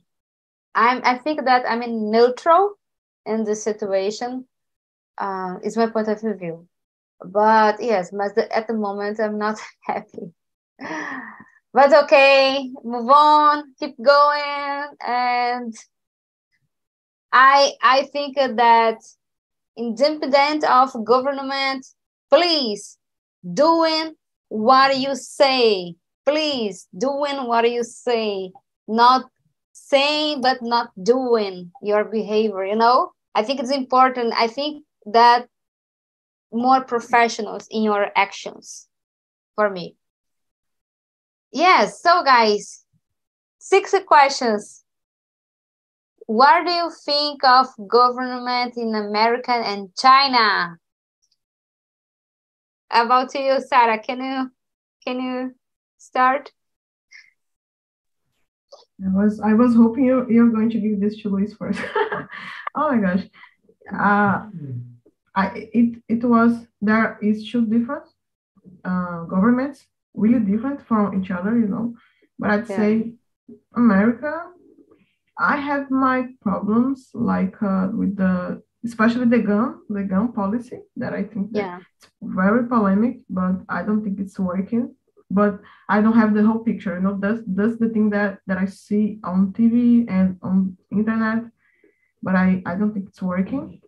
[0.76, 2.76] I'm I think that I'm in neutral
[3.26, 4.46] in this situation.
[5.18, 6.66] Uh, is my point of view,
[7.26, 10.32] but yes, but at the moment I'm not happy.
[11.74, 15.76] but okay, move on, keep going, and
[17.32, 18.98] I I think that
[19.78, 21.86] independent of government,
[22.30, 22.98] please
[23.54, 24.16] doing
[24.50, 25.96] what you say.
[26.26, 28.52] Please doing what you say,
[28.88, 29.26] not
[29.74, 32.66] saying but not doing your behavior.
[32.66, 34.34] You know, I think it's important.
[34.38, 35.48] I think that
[36.52, 38.88] more professionals in your actions
[39.56, 39.96] for me.
[41.52, 42.86] Yes, so guys,
[43.58, 44.84] six questions
[46.30, 50.78] what do you think of government in America and China?
[52.92, 53.98] About you, Sarah.
[53.98, 54.52] Can you
[55.04, 55.56] can you
[55.98, 56.52] start?
[59.04, 61.82] I was I was hoping you you're going to give this to Luis first.
[62.76, 63.26] oh my gosh.
[63.92, 64.50] Uh,
[65.34, 68.06] I it it was there is two different
[68.86, 71.96] uh, governments really different from each other, you know.
[72.38, 72.78] But I'd yeah.
[72.78, 73.14] say
[73.76, 74.52] America
[75.40, 81.14] I have my problems like uh, with the especially the gun the gun policy that
[81.14, 81.80] I think yeah.
[81.98, 84.96] it's very polemic, but I don't think it's working.
[85.32, 86.96] But I don't have the whole picture.
[86.96, 91.44] You know, that's that's the thing that that I see on TV and on internet,
[92.22, 93.80] but I I don't think it's working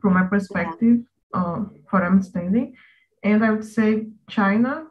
[0.00, 0.98] from my perspective
[1.34, 1.40] yeah.
[1.40, 2.76] uh, for understanding.
[3.24, 4.86] And I would say China,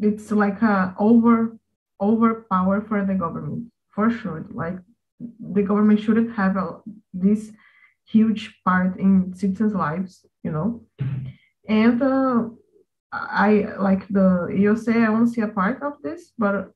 [0.00, 1.56] it's like a over
[2.00, 4.44] overpower for the government for sure.
[4.50, 4.78] Like
[5.20, 6.80] the government shouldn't have a,
[7.12, 7.52] this
[8.06, 10.82] huge part in citizens' lives, you know.
[11.68, 12.48] And uh,
[13.12, 16.72] I like the you say I won't see a part of this, but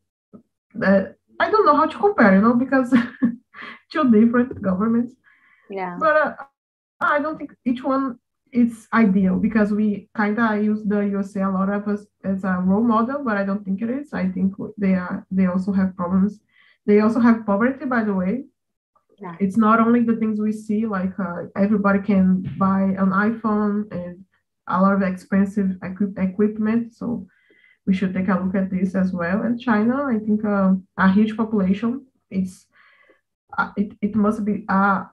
[0.75, 2.95] that I don't know how to compare, you know, because
[3.93, 5.15] two different governments.
[5.71, 5.97] Yeah.
[5.99, 6.35] But uh,
[7.01, 8.19] I don't think each one
[8.53, 12.59] is ideal because we kind of use the USA a lot of us as a
[12.61, 14.13] role model, but I don't think it is.
[14.13, 16.41] I think they are they also have problems
[16.87, 18.45] they also have poverty, by the way.
[19.19, 19.37] Yeah.
[19.41, 24.25] It's not only the things we see, like uh, everybody can buy an iPhone and
[24.69, 26.95] a lot of expensive equip- equipment.
[26.95, 27.27] So
[27.87, 29.43] we should take a look at this as well.
[29.43, 32.07] And China, I think uh, a huge population.
[32.31, 32.67] It's
[33.57, 35.05] uh, it, it must be uh,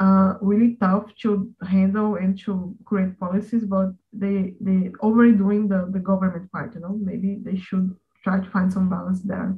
[0.00, 6.00] uh, really tough to handle and to create policies, but they they overdoing the, the
[6.00, 6.74] government part.
[6.74, 9.56] You know, maybe they should try to find some balance there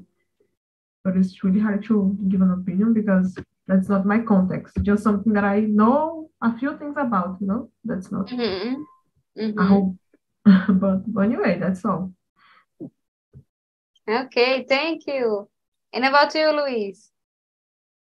[1.05, 3.37] but it's really hard to give an opinion because
[3.67, 4.77] that's not my context.
[4.83, 7.71] Just something that I know a few things about, you know.
[7.85, 8.83] That's not mm-hmm.
[9.39, 9.61] Mm-hmm.
[9.61, 9.97] I hope.
[10.81, 12.13] but, but anyway, that's all.
[14.09, 15.49] Okay, thank you.
[15.93, 17.11] And about you, Luis?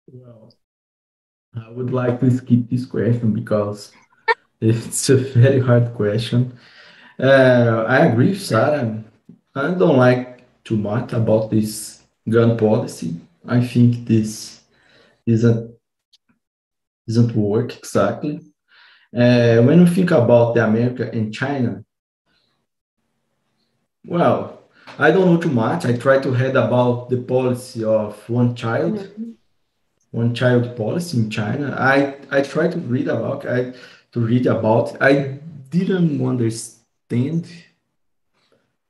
[0.06, 0.52] Well,
[1.54, 3.92] I would like to skip this question because
[4.60, 6.58] it's a very hard question.
[7.18, 9.02] Uh, I agree with Sarah.
[9.54, 11.97] I don't like too much about this
[12.30, 13.16] gun policy.
[13.46, 14.60] I think this
[15.26, 15.74] isn't
[17.06, 18.40] doesn't work exactly.
[19.16, 21.82] Uh, when we think about the America and China,
[24.04, 24.58] well,
[24.98, 25.86] I don't know too much.
[25.86, 29.30] I try to read about the policy of one child, mm-hmm.
[30.10, 31.74] one child policy in China.
[31.78, 33.72] I I try to read about I
[34.12, 35.00] to read about.
[35.00, 35.38] I
[35.70, 37.46] didn't understand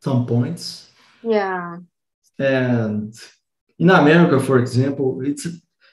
[0.00, 0.90] some points.
[1.22, 1.78] Yeah.
[2.38, 3.14] And
[3.78, 5.46] in America, for example, it's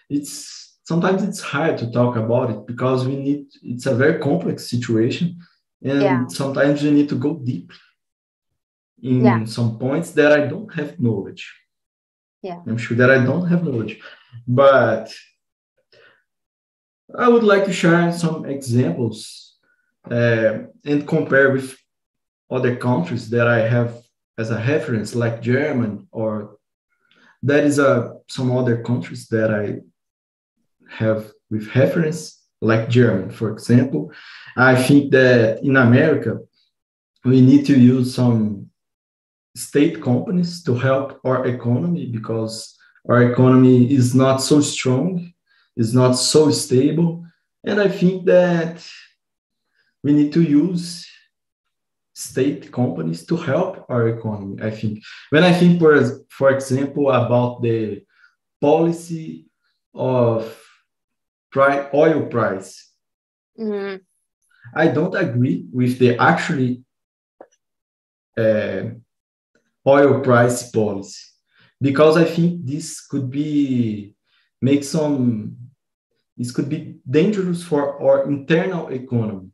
[0.10, 4.70] it's sometimes it's hard to talk about it because we need it's a very complex
[4.70, 5.40] situation,
[5.84, 6.28] and yeah.
[6.28, 7.72] sometimes we need to go deep
[9.02, 9.46] in yeah.
[9.46, 11.54] some points that I don't have knowledge.
[12.42, 14.00] Yeah, I'm sure that I don't have knowledge,
[14.48, 15.12] but
[17.18, 19.58] I would like to share some examples
[20.10, 21.76] uh, and compare with
[22.50, 24.05] other countries that I have
[24.38, 26.58] as a reference, like German or
[27.44, 29.82] that is a some other countries that I
[30.90, 34.12] have with reference, like German, for example.
[34.58, 36.40] I think that in America,
[37.24, 38.70] we need to use some
[39.56, 45.32] state companies to help our economy because our economy is not so strong,
[45.78, 47.26] is not so stable.
[47.64, 48.86] And I think that
[50.04, 51.08] we need to use
[52.16, 54.62] state companies to help our economy.
[54.64, 58.04] I think when I think, for, for example, about the
[58.62, 59.46] policy
[59.94, 60.58] of
[61.52, 62.90] pri- oil price,
[63.60, 63.98] mm-hmm.
[64.74, 66.84] I don't agree with the actually
[68.38, 68.84] uh,
[69.86, 71.22] oil price policy
[71.82, 74.16] because I think this could be
[74.62, 75.58] make some
[76.38, 79.50] this could be dangerous for our internal economy.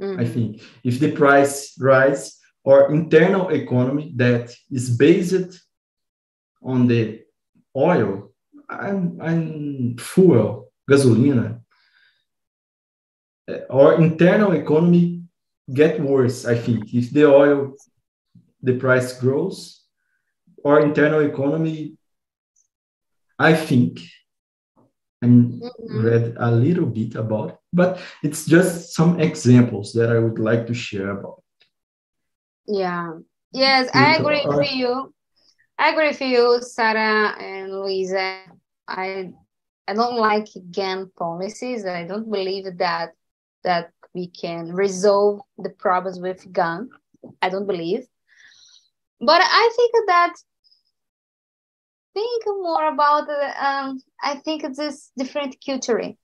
[0.00, 0.20] Mm-hmm.
[0.20, 5.60] I think if the price rise, our internal economy that is based
[6.62, 7.22] on the
[7.76, 8.30] oil
[8.68, 11.60] and, and fuel, gasolina,
[13.70, 15.22] our internal economy
[15.72, 16.44] get worse.
[16.44, 17.74] I think if the oil
[18.62, 19.84] the price grows,
[20.64, 21.96] our internal economy,
[23.38, 24.00] I think,
[25.22, 26.04] and mm-hmm.
[26.04, 30.74] read a little bit about but it's just some examples that I would like to
[30.74, 31.42] share about.
[32.66, 33.18] Yeah.
[33.52, 35.14] Yes, I agree with you.
[35.78, 38.42] I agree with you, Sarah and Luisa.
[38.86, 39.30] I
[39.86, 41.86] I don't like gun policies.
[41.86, 43.12] I don't believe that
[43.64, 46.90] that we can resolve the problems with gun.
[47.40, 48.06] I don't believe.
[49.20, 50.34] But I think that
[52.14, 53.28] think more about
[53.58, 56.14] um, I think this different culture.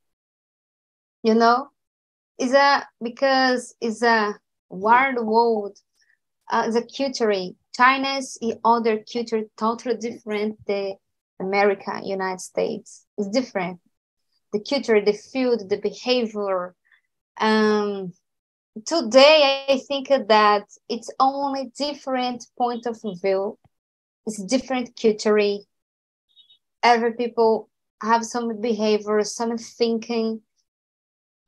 [1.25, 1.71] You know,
[2.39, 4.35] is a because it's a
[4.69, 5.79] world world.
[6.51, 7.33] Uh, the culture.
[7.75, 10.59] China's other culture totally different.
[10.67, 10.95] The
[11.41, 13.81] America, United States is different.
[14.53, 16.75] The culture, the food, the behavior.
[17.41, 18.13] Um,
[18.87, 23.59] today I think that it's only different point of view.
[24.27, 25.41] It's different culture.
[26.83, 27.71] Every people
[28.03, 30.43] have some behavior, some thinking.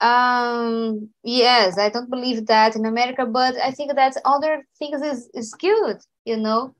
[0.01, 5.31] Um, yes, I don't believe that in America, but I think that other things is,
[5.33, 6.75] is good, you know.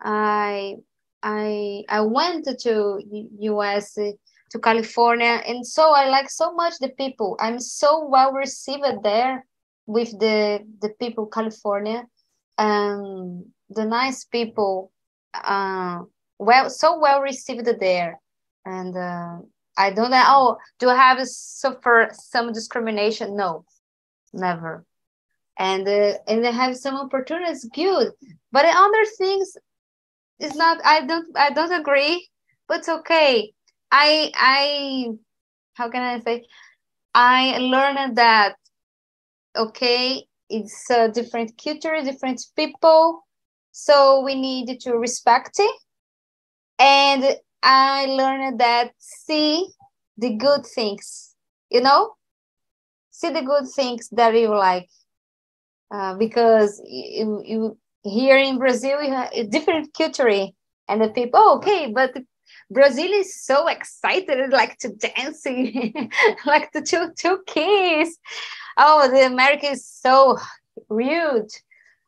[0.00, 0.76] I
[1.22, 3.02] I I went to
[3.40, 7.36] US to California and so I like so much the people.
[7.40, 9.46] I'm so well received there
[9.86, 12.06] with the the people California
[12.58, 14.92] and the nice people
[15.34, 16.00] uh,
[16.38, 18.20] well so well received there
[18.64, 19.38] and uh,
[19.76, 23.36] I don't know oh do I have suffer some discrimination?
[23.36, 23.64] No
[24.32, 24.84] never.
[25.58, 28.12] And uh, and they have some opportunities good.
[28.50, 29.56] But other things
[30.38, 32.28] it's not I don't I don't agree
[32.68, 33.52] but it's okay.
[33.90, 35.08] I I
[35.74, 36.46] how can I say?
[37.14, 38.56] I learned that
[39.56, 43.26] okay it's a different culture different people.
[43.72, 45.76] So we need to respect it.
[46.78, 49.68] And i learned that see
[50.18, 51.32] the good things
[51.72, 52.12] you know?
[53.10, 54.88] See the good things that you like.
[55.90, 60.48] Uh, because you, you here in brazil you have a different culture
[60.88, 62.12] and the people oh, okay but
[62.70, 66.10] Brazil is so excited, like to dancing,
[66.46, 68.16] like to two two kiss.
[68.78, 70.38] Oh, the America is so
[70.88, 71.50] rude.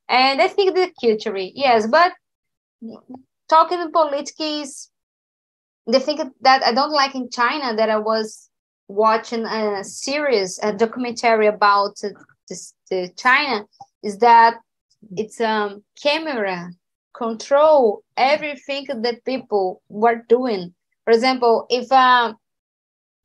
[0.09, 2.13] And I think the culture, yes, but
[3.49, 4.91] talking politics,
[5.87, 8.49] the thing that I don't like in China that I was
[8.89, 12.01] watching a series, a documentary about
[12.49, 13.65] this, the China,
[14.03, 14.57] is that
[15.17, 16.71] it's um camera
[17.15, 20.75] control everything that people were doing.
[21.05, 22.37] For example, if um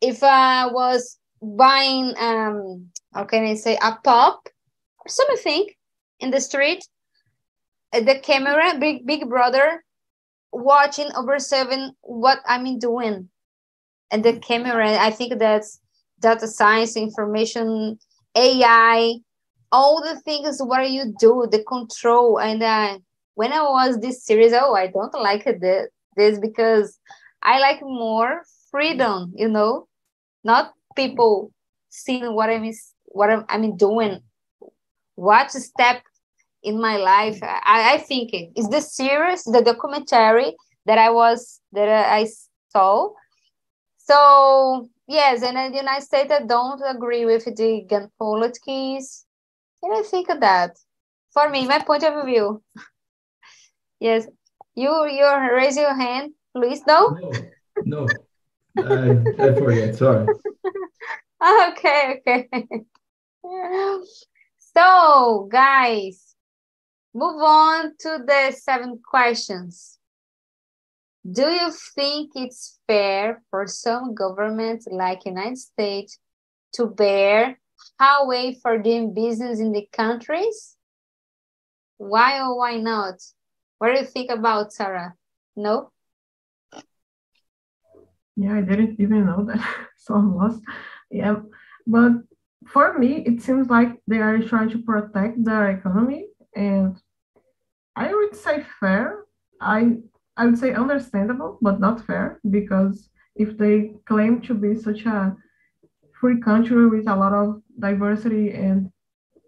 [0.02, 4.48] if I was buying um how can I say a pop
[5.00, 5.68] or something
[6.20, 6.86] in the street,
[7.94, 9.84] uh, the camera, big big brother,
[10.52, 13.30] watching over seven what I'm doing,
[14.12, 14.98] and the camera.
[14.98, 15.80] I think that's
[16.20, 18.00] data science, information,
[18.36, 19.16] AI,
[19.72, 22.40] all the things what you do, the control.
[22.40, 23.00] And uh,
[23.36, 27.00] when I was this series, oh, I don't like this, this because
[27.44, 29.88] I like more freedom, you know,
[30.44, 31.52] not people
[31.90, 32.72] seeing what I'm
[33.06, 34.20] what I'm, I'm doing,
[35.16, 36.04] what step
[36.64, 37.40] in my life.
[37.40, 37.60] Mm.
[37.64, 40.56] I, I think it is the series, the documentary
[40.86, 42.28] that I was that uh, I
[42.70, 43.10] saw.
[43.98, 49.26] So yes, and in the United States, I don't agree with the gun politics.
[49.82, 50.78] And I think of that
[51.32, 52.62] for me, my point of view.
[54.00, 54.28] yes,
[54.76, 56.82] you you raise your hand, please.
[56.88, 57.32] No, no,
[57.86, 58.08] no.
[58.78, 59.96] I, I forget.
[59.96, 60.28] Sorry.
[61.70, 62.50] okay, okay.
[64.76, 66.29] so, guys,
[67.14, 69.98] move on to the seven questions.
[71.30, 76.18] Do you think it's fair for some governments like United States
[76.74, 77.60] to bear
[78.02, 80.76] Huawei for doing business in the countries?
[81.98, 83.16] Why or why not?
[83.80, 85.14] What do you think about Sarah?
[85.56, 85.92] No?
[88.36, 89.60] Yeah, I didn't even know that.
[89.98, 90.62] so I'm lost.
[91.12, 91.42] Yeah,
[91.86, 92.14] but
[92.68, 96.98] for me, it seems like they are trying to protect their economy, and
[97.96, 99.26] I would say fair.
[99.62, 99.98] I
[100.38, 105.36] I would say understandable, but not fair because if they claim to be such a
[106.20, 108.92] free country with a lot of diversity and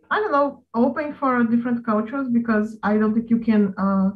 [0.10, 4.10] I don't know, open for different cultures because I don't think you can uh,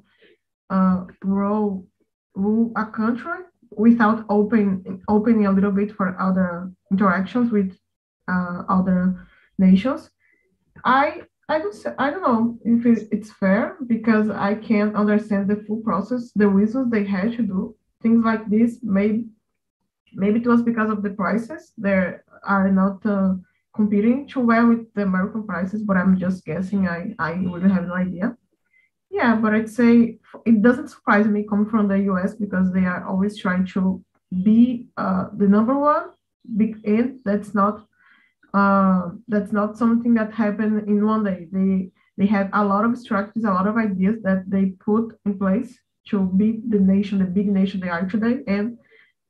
[0.70, 1.88] uh, rule,
[2.36, 3.40] rule a country
[3.72, 7.78] without open, opening a little bit for other interactions with
[8.28, 9.26] uh, other
[9.58, 10.10] nations.
[10.84, 15.82] I I don't I don't know if it's fair because I can't understand the full
[15.82, 18.80] process, the reasons they had to do things like this.
[18.82, 19.26] Maybe
[20.14, 21.72] maybe it was because of the prices.
[21.78, 23.36] They are not uh,
[23.76, 26.88] competing too well with the American prices, but I'm just guessing.
[26.88, 28.36] I I really have no idea.
[29.12, 33.06] Yeah, but I'd say it doesn't surprise me coming from the US because they are
[33.08, 34.04] always trying to
[34.44, 36.10] be uh, the number one,
[36.58, 37.86] big end that's not
[38.56, 41.48] uh, that's not something that happened in one day.
[41.52, 45.38] They they have a lot of strategies, a lot of ideas that they put in
[45.38, 45.78] place
[46.10, 48.78] to be the nation, the big nation they are today, and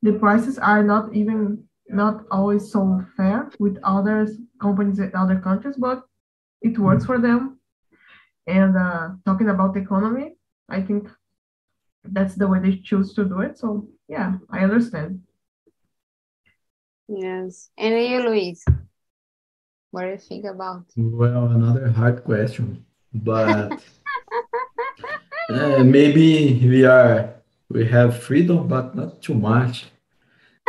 [0.04, 4.28] the prices are not even not always so fair with other
[4.62, 6.04] companies in other countries, but
[6.62, 7.60] it works for them.
[8.46, 10.36] And uh, talking about the economy,
[10.70, 11.10] I think
[12.04, 13.58] that's the way they choose to do it.
[13.58, 15.22] So yeah, I understand.
[17.08, 17.70] Yes.
[17.78, 18.66] And you, Luis?
[19.96, 20.84] What do you think about?
[20.98, 23.82] Well, another hard question, but
[25.50, 27.36] uh, maybe we are
[27.70, 29.86] we have freedom, but not too much.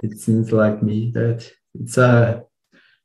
[0.01, 2.45] It seems like me that it's a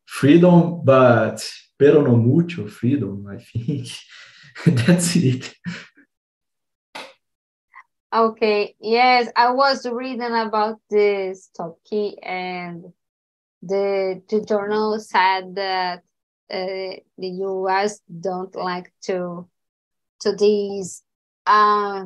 [0.05, 1.43] freedom, but
[1.79, 3.25] pero no mucho freedom.
[3.25, 3.87] I think
[4.85, 5.55] that's it.
[8.13, 12.93] Okay, yes, I was reading about this topic and
[13.63, 16.03] the, the journal said that
[16.51, 18.01] uh, the U.S.
[18.19, 19.47] don't like to
[20.21, 21.03] to these
[21.47, 22.05] uh,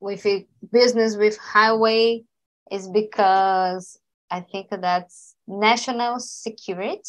[0.00, 2.24] with it, business with Huawei
[2.70, 3.98] is because
[4.30, 7.02] I think that's national security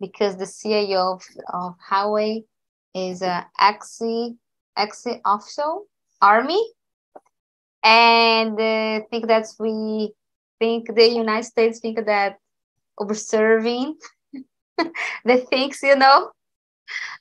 [0.00, 2.44] because the CIO of, of Huawei
[2.94, 4.00] is a ex
[4.76, 5.86] ex official
[6.20, 6.62] army
[7.82, 10.12] and uh, think that we
[10.58, 12.38] think the United States think that
[12.98, 13.96] observing
[15.24, 16.30] the things, you know.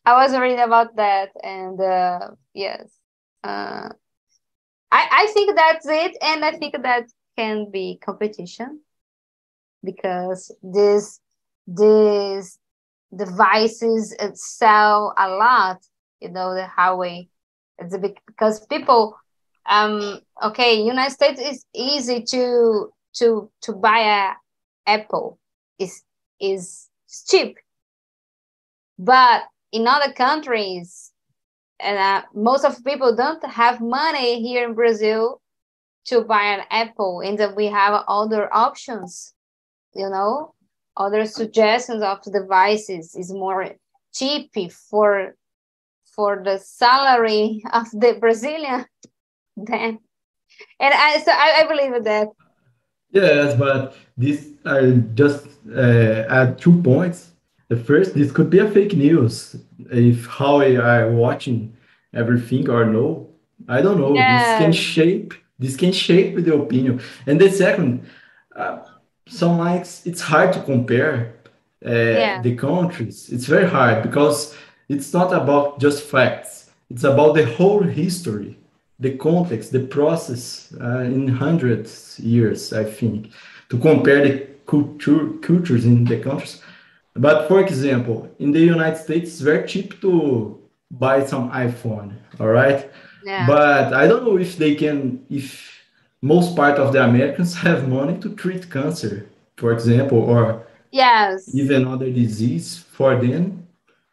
[0.06, 2.90] I was reading about that, and uh, yes,
[3.44, 3.90] uh,
[4.92, 8.82] I I think that's it, and I think that can be competition
[9.84, 11.20] because this
[11.68, 12.58] this
[13.16, 15.80] devices sell a lot.
[16.20, 17.30] You know the Huawei.
[17.80, 19.18] It's because people
[19.70, 24.34] um okay united states is easy to to to buy a
[24.92, 25.40] apple
[25.80, 26.04] is
[26.40, 27.58] is cheap.
[28.98, 31.12] But in other countries,
[31.80, 35.42] and uh, most of people don't have money here in Brazil
[36.06, 39.34] to buy an Apple, and that we have other options,
[39.94, 40.54] you know,
[40.98, 43.70] other suggestions of devices is more
[44.14, 44.52] cheap
[44.90, 45.36] for
[46.16, 48.86] for the salary of the Brazilian
[49.58, 50.00] then.
[50.80, 52.28] And I so I, I believe that.
[53.12, 57.32] Yes, but this I just uh, add two points.
[57.68, 59.56] The first, this could be a fake news
[59.92, 61.76] if how we are watching
[62.14, 63.30] everything or no.
[63.68, 64.14] I don't know.
[64.14, 65.34] This can shape.
[65.58, 67.02] This can shape the opinion.
[67.28, 68.06] And the second,
[68.56, 68.80] uh,
[69.28, 71.36] some likes it's hard to compare
[71.86, 72.42] uh, yeah.
[72.42, 73.30] the countries.
[73.32, 74.56] It's very hard because
[74.90, 76.72] it's not about just facts.
[76.90, 78.58] It's about the whole history,
[79.02, 82.72] the context, the process uh, in hundreds years.
[82.72, 83.32] I think
[83.70, 86.62] to compare the culture, cultures in the countries.
[87.16, 90.58] But for example, in the United States, it's very cheap to
[90.92, 92.90] buy some iPhone, all right?
[93.24, 93.46] Yeah.
[93.48, 95.72] But I don't know if they can, if
[96.22, 99.28] most part of the Americans have money to treat cancer,
[99.58, 103.68] for example, or yes, even other disease for them.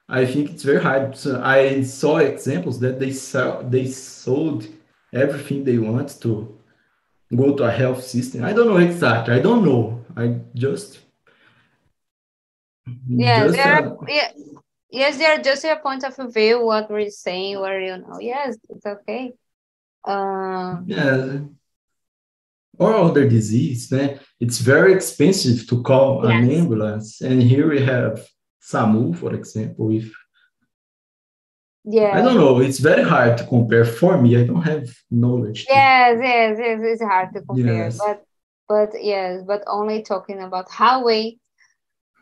[0.09, 1.17] I think it's very hard.
[1.17, 4.67] So I saw examples that they sell, they sold
[5.13, 6.59] everything they want to
[7.35, 8.45] go to a health system.
[8.45, 9.35] I don't know exactly.
[9.35, 10.05] I don't know.
[10.17, 11.01] I just
[13.07, 14.31] Yes, there are, yeah,
[14.91, 18.57] yes, they are just your point of view, what we're saying, where you know, yes,
[18.69, 19.33] it's okay.
[20.05, 21.39] Um, yeah.
[22.79, 24.21] Or other disease, né?
[24.39, 26.33] It's very expensive to call yes.
[26.33, 27.21] an ambulance.
[27.21, 28.25] And here we have
[28.61, 30.13] SAMU, for example, if
[31.91, 32.19] yeah.
[32.19, 32.61] I don't know.
[32.61, 34.37] It's very hard to compare for me.
[34.37, 36.81] I don't have knowledge yes yes yes.
[36.83, 37.85] It's hard to compare.
[37.85, 37.99] Yes.
[37.99, 38.25] but
[38.69, 41.39] but yes but only talking about Huawei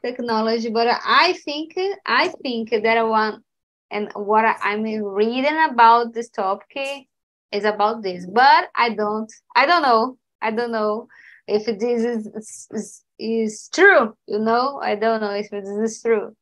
[0.05, 0.71] technology.
[0.71, 1.75] But i think
[2.07, 3.43] i think that one
[3.91, 7.09] and what i'm reading about this topic
[7.51, 8.25] is about this.
[8.27, 10.17] But i don't i don't know.
[10.41, 11.09] I don't know
[11.49, 14.81] if this is is, is true you know?
[14.81, 16.37] I don't know if this is true.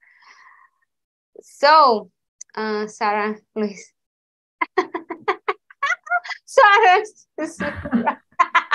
[1.41, 2.11] So
[2.55, 3.93] uh, Sarah, please.
[6.47, 7.03] Sarah,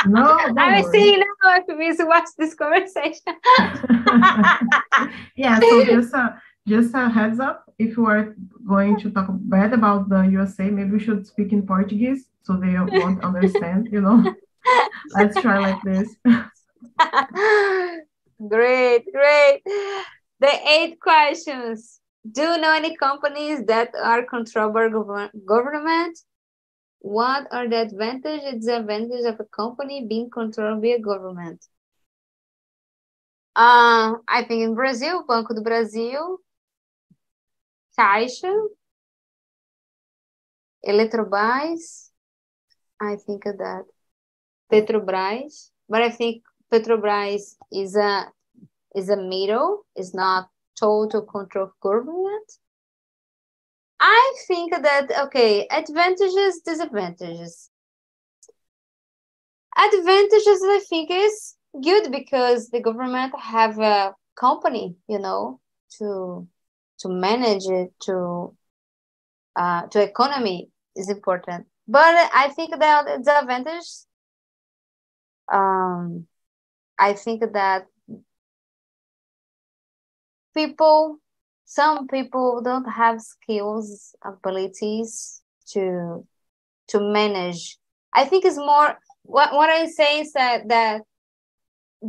[0.08, 3.22] no, I'm seeing now if we watch this conversation.
[5.36, 8.36] yeah, so just a, just a heads up, if we are
[8.68, 12.76] going to talk bad about the USA, maybe we should speak in Portuguese so they
[12.78, 14.36] won't understand, you know.
[15.16, 16.16] Let's try like this.
[18.48, 19.62] great, great.
[20.40, 22.00] The eight questions
[22.32, 24.90] do you know any companies that are controlled by
[25.46, 26.20] government?
[27.00, 31.66] What are the advantages and disadvantages of a company being controlled by a government?
[33.56, 36.38] Uh, I think in Brazil, Banco do Brasil,
[37.98, 38.54] Caixa,
[40.86, 42.10] Eletrobras,
[43.02, 43.84] I think of that.
[44.72, 48.28] Petrobras, but I think Petrobras is a
[48.96, 50.50] is a middle, is not
[50.80, 52.52] total control of government.
[54.00, 57.70] I think that, okay, advantages, disadvantages.
[59.78, 65.60] Advantages, I think, is good because the government have a company, you know,
[65.98, 66.48] to
[67.00, 68.56] to manage it, to
[69.56, 71.68] uh, to economy is important.
[71.88, 73.88] But I think that the advantage,
[75.52, 76.28] um,
[76.98, 77.88] I think that
[80.60, 81.20] people
[81.66, 85.42] some people don't have skills abilities
[85.74, 86.26] to
[86.88, 87.78] to manage.
[88.14, 91.02] I think it's more what, what i say is that that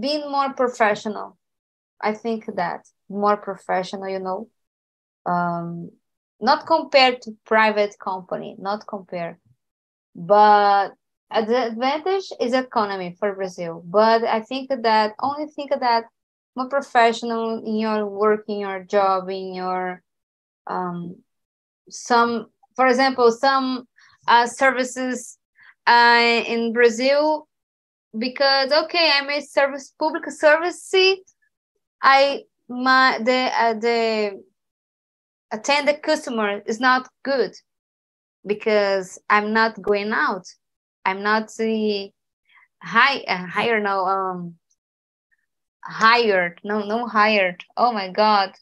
[0.05, 1.36] being more professional.
[2.01, 4.40] I think that more professional you know
[5.32, 5.90] um
[6.40, 9.38] not compared to private company not compare
[10.14, 10.88] but
[11.51, 13.74] the advantage is economy for brazil.
[13.84, 16.05] But i think that only think that
[16.61, 20.02] more professional in your work, in your job, in your
[20.66, 21.16] um,
[21.88, 22.46] some,
[22.76, 23.88] for example, some
[24.28, 25.38] uh, services
[25.86, 27.48] uh, in Brazil,
[28.16, 30.92] because okay, I'm a service public service.
[32.02, 34.42] I my the uh, the
[35.52, 37.52] attend the customer is not good
[38.46, 40.46] because I'm not going out.
[41.04, 42.12] I'm not the
[42.82, 44.59] high uh, higher now um
[45.84, 47.64] hired, não, não hired.
[47.76, 48.52] Oh my God.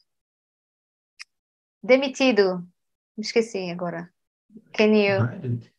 [1.85, 2.65] Demitido.
[3.17, 4.09] Esqueci agora.
[4.73, 5.19] Can you?
[5.19, 5.69] Hired.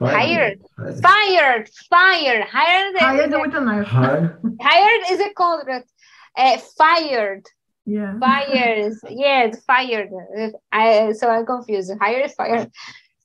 [0.00, 0.60] Hired.
[1.02, 1.70] Fired.
[1.90, 2.44] Fired.
[2.44, 2.96] Hired.
[2.96, 3.86] Hired is with a knife.
[3.86, 4.38] Hired.
[4.60, 5.90] hired is a contract.
[6.36, 7.46] Uh, fired.
[7.86, 8.18] Yeah.
[8.18, 9.00] Fires.
[9.10, 10.10] yes, fired.
[10.72, 11.92] I so I'm confused.
[12.00, 12.70] Hired, fired.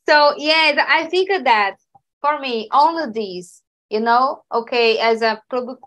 [0.07, 1.75] So yeah, I think that
[2.21, 5.77] for me, all of these, you know, okay, as a public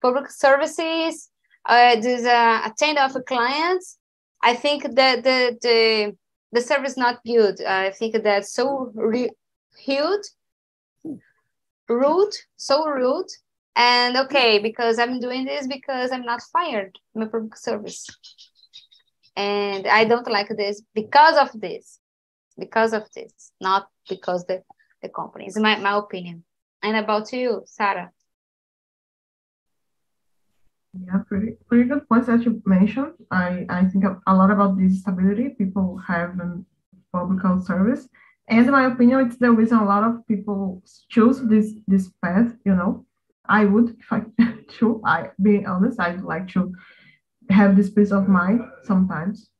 [0.00, 1.30] public services,
[1.66, 3.98] uh, there's a, a ten of clients.
[4.42, 6.16] I think that the the
[6.52, 7.62] the service not good.
[7.62, 9.30] I think that's so rude,
[11.88, 13.30] rude, so rude.
[13.76, 16.98] And okay, because I'm doing this because I'm not fired.
[17.14, 18.06] My public service,
[19.36, 21.98] and I don't like this because of this,
[22.58, 24.62] because of this, not because the
[25.02, 25.46] the company.
[25.46, 26.44] Is my my opinion.
[26.82, 28.10] And about you, Sarah.
[30.92, 33.12] Yeah, pretty pretty good points that you mentioned.
[33.30, 36.66] I, I think a lot about this stability people have in
[37.12, 38.08] public health service.
[38.48, 42.52] And in my opinion, it's the reason a lot of people choose this this path,
[42.64, 43.06] you know.
[43.48, 44.22] I would, if I
[44.70, 46.72] should, I be honest, I'd like to
[47.50, 49.50] have this peace of mind sometimes.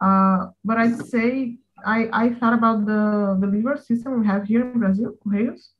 [0.00, 4.62] Uh, but I'd say I, I thought about the, the liver system we have here
[4.62, 5.73] in Brazil, Correios.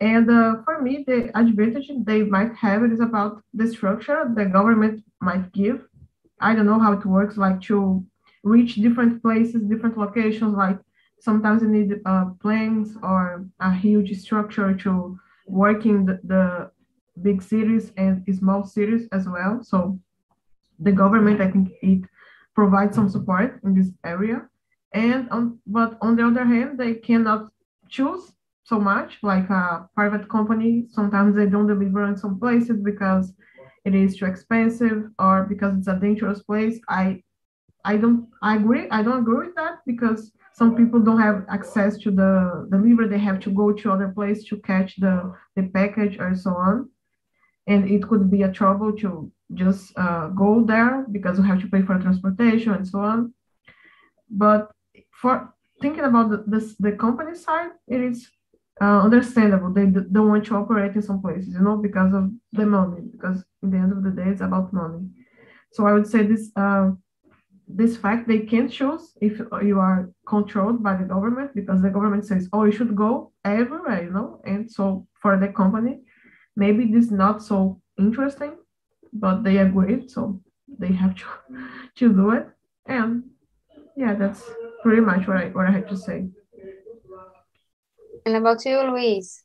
[0.00, 5.02] And uh, for me, the advantage they might have is about the structure the government
[5.20, 5.86] might give.
[6.40, 8.04] I don't know how it works, like to
[8.44, 10.54] reach different places, different locations.
[10.54, 10.78] Like
[11.20, 16.70] sometimes you need uh, planes or a huge structure to work in the, the
[17.22, 19.62] big cities and small cities as well.
[19.62, 19.98] So
[20.78, 22.02] the government, I think it
[22.54, 24.48] provides some support in this area.
[24.92, 27.50] And on, but on the other hand, they cannot
[27.88, 28.32] choose
[28.66, 30.86] so much like a private company.
[30.90, 33.32] Sometimes they don't deliver in some places because
[33.84, 36.80] it is too expensive or because it's a dangerous place.
[36.88, 37.22] I
[37.84, 38.88] I don't I agree.
[38.90, 43.08] I don't agree with that because some people don't have access to the delivery.
[43.08, 46.88] They have to go to other place to catch the, the package or so on.
[47.68, 51.68] And it could be a trouble to just uh, go there because you have to
[51.68, 53.34] pay for transportation and so on.
[54.30, 54.70] But
[55.20, 58.26] for thinking about the, this, the company side, it is
[58.80, 59.72] uh, understandable.
[59.72, 63.02] They don't want to operate in some places, you know, because of the money.
[63.10, 65.08] Because in the end of the day, it's about money.
[65.72, 66.90] So I would say this uh,
[67.68, 72.24] this fact they can't choose if you are controlled by the government because the government
[72.24, 74.40] says, oh, you should go everywhere, you know.
[74.44, 76.00] And so for the company,
[76.54, 78.56] maybe this is not so interesting,
[79.12, 80.40] but they agreed, so
[80.78, 81.24] they have to
[81.96, 82.46] to do it.
[82.86, 83.24] And
[83.96, 84.42] yeah, that's
[84.82, 86.28] pretty much what I what I had to say.
[88.26, 89.44] And about you, Luis?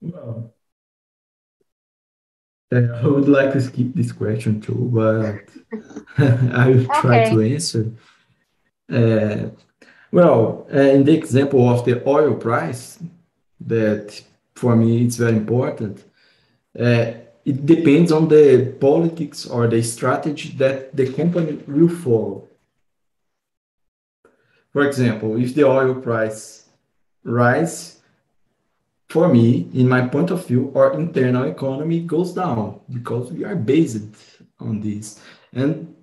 [0.00, 0.54] Well,
[2.72, 5.44] I would like to skip this question too, but
[6.18, 7.34] I will try okay.
[7.34, 7.92] to answer.
[8.90, 9.50] Uh,
[10.10, 12.98] well, uh, in the example of the oil price,
[13.60, 14.22] that
[14.54, 16.02] for me it's very important.
[16.78, 17.12] Uh,
[17.44, 22.48] it depends on the politics or the strategy that the company will follow.
[24.72, 26.65] For example, if the oil price
[27.26, 27.96] rise
[29.08, 33.54] for me, in my point of view, our internal economy goes down because we are
[33.54, 34.02] based
[34.58, 35.20] on this.
[35.52, 35.94] And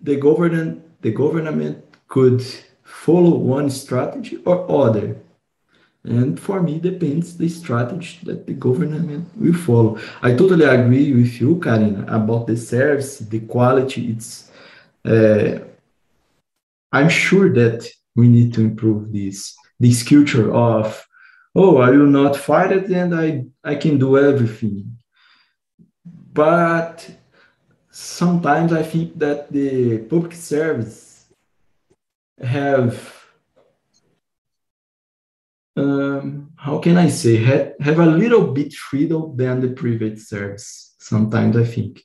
[0.00, 2.42] the government, the government could
[2.82, 5.16] follow one strategy or other.
[6.04, 9.98] And for me, depends the strategy that the government will follow.
[10.22, 14.10] I totally agree with you, Karina, about the service, the quality.
[14.10, 14.50] It's,
[15.04, 15.58] uh,
[16.92, 21.06] I'm sure that we need to improve this, this culture of
[21.54, 24.98] oh, I will not fight it and I, I can do everything.
[26.04, 27.08] But
[27.90, 31.26] sometimes I think that the public service
[32.42, 33.12] have
[35.76, 40.94] um, how can I say have, have a little bit freedom than the private service.
[40.98, 42.02] Sometimes I think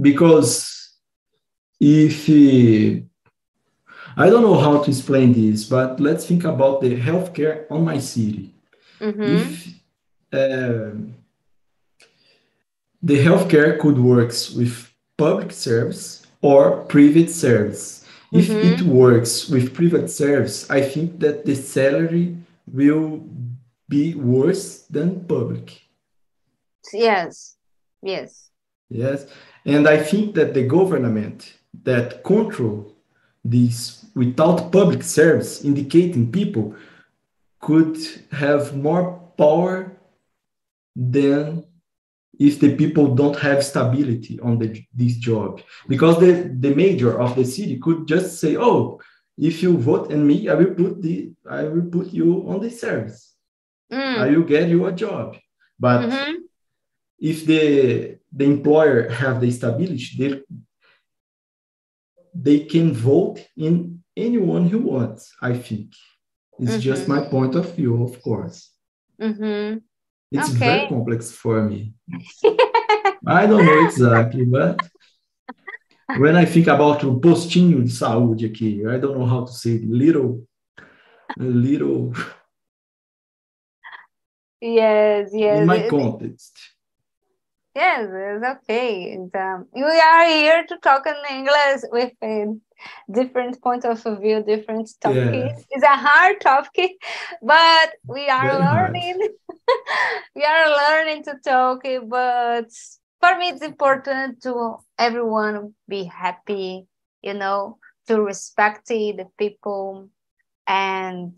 [0.00, 0.96] because
[1.80, 2.28] if
[4.16, 7.98] I don't know how to explain this, but let's think about the healthcare on my
[7.98, 8.54] city.
[9.00, 9.22] Mm-hmm.
[9.22, 9.66] If
[10.32, 10.90] uh,
[13.02, 18.04] the healthcare could work with public service or private service.
[18.32, 18.72] If mm-hmm.
[18.72, 22.36] it works with private service, I think that the salary
[22.66, 23.22] will
[23.88, 25.82] be worse than public.
[26.92, 27.56] Yes,
[28.02, 28.50] yes.
[28.90, 29.26] Yes,
[29.64, 31.54] and I think that the government
[31.84, 32.93] that control
[33.44, 36.74] this without public service indicating people
[37.60, 37.96] could
[38.30, 39.92] have more power
[40.96, 41.64] than
[42.38, 47.34] if the people don't have stability on the, this job because the, the major of
[47.36, 49.00] the city could just say oh
[49.36, 52.70] if you vote in me i will put the i will put you on the
[52.70, 53.34] service
[53.92, 54.18] mm.
[54.18, 55.36] i will get you a job
[55.78, 56.34] but mm-hmm.
[57.18, 60.42] if the the employer have the stability they
[62.34, 65.92] they can vote in anyone who wants, I think.
[66.58, 68.70] It's just my point of view, of course.
[69.20, 69.78] Mm-hmm.
[70.30, 70.58] It's okay.
[70.58, 71.94] very complex for me.
[73.26, 74.78] I don't know exactly, but
[76.18, 79.76] when I think about o postinho de saúde aqui, I don't know how to say
[79.76, 80.46] it, little,
[81.36, 82.12] little.
[84.60, 85.60] Yes, yes.
[85.60, 86.73] In my context.
[87.74, 89.12] Yes, it's okay.
[89.12, 92.46] And, um, we are here to talk in English with a
[93.10, 95.24] different point of view, different topics.
[95.26, 95.48] Yeah.
[95.70, 96.92] It's a hard topic,
[97.42, 99.28] but we are Very learning.
[100.36, 101.82] we are learning to talk.
[102.08, 102.70] But
[103.20, 106.86] for me, it's important to everyone be happy.
[107.22, 110.10] You know, to respect the people,
[110.68, 111.36] and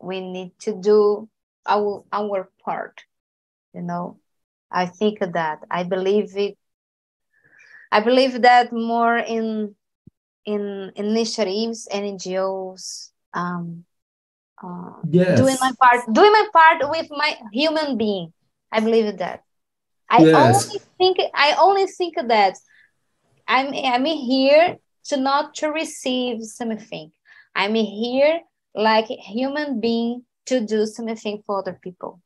[0.00, 1.28] we need to do
[1.66, 3.04] our our part.
[3.74, 4.21] You know
[4.72, 6.56] I think that I believe it.
[7.90, 9.74] I believe that more in
[10.44, 13.10] in initiatives and NGOs.
[13.34, 13.84] Um,
[14.62, 15.38] uh, yes.
[15.38, 18.32] doing my part, doing my part with my human being.
[18.70, 19.42] I believe that.
[20.08, 20.66] I yes.
[20.66, 22.56] only think I only think that
[23.48, 27.10] I'm I'm here to not to receive something.
[27.54, 28.40] I'm here
[28.74, 32.20] like a human being to do something for other people.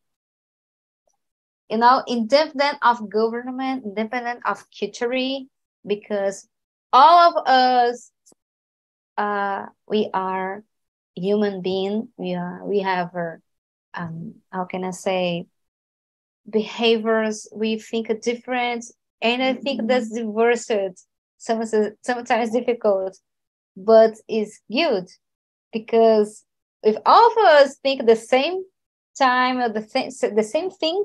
[1.70, 5.40] You know, independent of government, independent of culture,
[5.86, 6.48] because
[6.92, 8.10] all of us,
[9.16, 10.62] uh, we are
[11.14, 12.08] human being.
[12.16, 13.40] We are, we have, our,
[13.94, 15.46] um, how can I say,
[16.48, 17.48] behaviors.
[17.52, 18.84] We think different,
[19.20, 20.70] and I think that's diverse.
[21.38, 23.18] Sometimes, sometimes difficult,
[23.76, 25.06] but it's good
[25.72, 26.44] because
[26.82, 28.62] if all of us think the same
[29.18, 31.04] time or the same the same thing,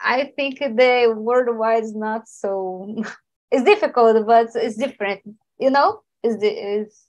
[0.00, 3.02] I think the worldwide is not so.
[3.50, 5.22] it's difficult, but it's different.
[5.58, 7.04] You know, is is.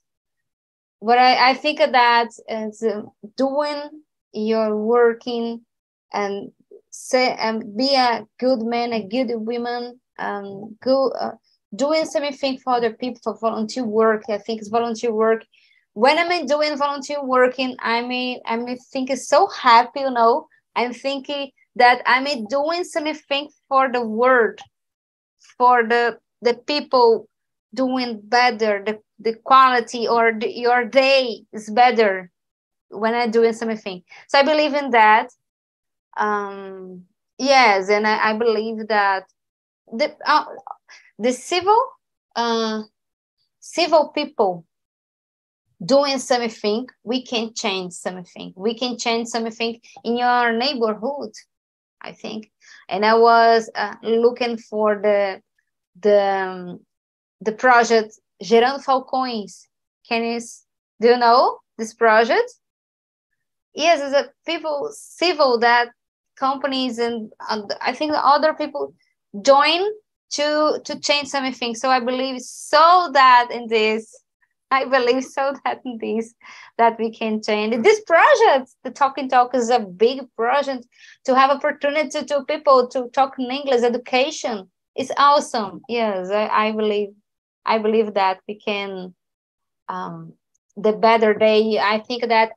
[1.02, 3.04] But I I think that it's uh,
[3.38, 5.62] doing your working
[6.14, 6.52] and
[6.90, 11.32] say and be a good man, a good woman, um, go uh,
[11.76, 14.24] doing something for other people for volunteer work.
[14.30, 15.46] I think it's volunteer work.
[15.94, 20.48] When I'm doing volunteer working, I mean, I mean, think so happy, you know.
[20.76, 24.60] I'm thinking that I'm doing something for the world,
[25.58, 27.28] for the the people
[27.74, 32.32] doing better, the, the quality or the, your day is better
[32.90, 34.04] when I'm doing something.
[34.28, 35.30] So I believe in that.
[36.18, 37.06] Um,
[37.38, 39.24] yes, and I, I believe that
[39.92, 40.46] the uh,
[41.20, 41.82] the civil
[42.36, 42.84] uh,
[43.60, 44.66] civil people
[45.84, 48.54] doing something, we can change something.
[48.56, 51.32] We can change something in your neighborhood,
[52.02, 52.52] I think.
[52.88, 55.42] And I was uh, looking for the
[56.00, 56.80] the um,
[57.42, 59.68] the project Gerando Falcões.
[60.08, 60.40] Can you
[61.02, 62.52] do you know this project?
[63.74, 65.90] Yes, it's a people civil that
[66.38, 68.94] companies and uh, I think other people
[69.42, 69.82] join
[70.32, 71.76] to to change something.
[71.76, 74.16] So I believe so that in this
[74.72, 76.34] I believe so that this
[76.78, 78.72] that we can change this project.
[78.84, 80.86] The Talking Talk is a big project
[81.26, 83.84] to have opportunity to people to talk in English.
[83.84, 85.82] Education is awesome.
[85.90, 87.10] Yes, I, I believe
[87.66, 89.14] I believe that we can
[89.88, 90.34] um,
[90.78, 91.80] the better day.
[91.80, 92.52] I think that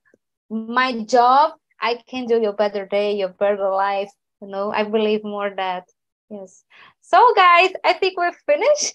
[0.50, 4.10] my job I can do your better day, your better life.
[4.40, 5.84] You know, I believe more that
[6.30, 6.64] yes.
[7.00, 8.94] So guys, I think we're finished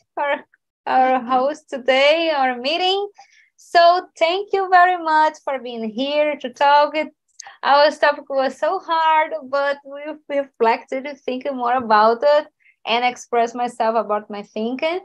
[0.88, 3.10] our host today, our meeting.
[3.58, 6.96] So thank you very much for being here to talk.
[7.64, 10.02] Our topic was so hard, but we
[10.40, 12.48] reflected, thinking more about it,
[12.86, 15.00] and express myself about my thinking.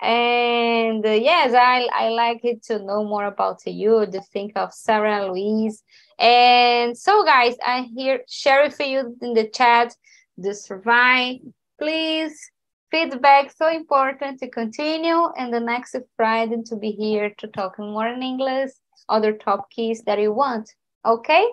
[0.00, 4.74] And uh, yes, I, I like it to know more about you, to think of
[4.74, 5.82] Sarah Louise.
[6.18, 9.94] And so, guys, I here it for you in the chat
[10.38, 11.36] the survive.
[11.78, 12.50] Please,
[12.92, 15.26] feedback so important to continue.
[15.36, 18.70] And the next Friday to be here to talk more in English,
[19.08, 20.70] other top keys that you want.
[21.04, 21.44] Okay?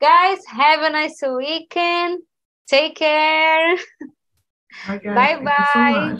[0.00, 2.22] Guys, have a nice weekend.
[2.66, 3.76] Take care.
[5.14, 6.08] Bye bye.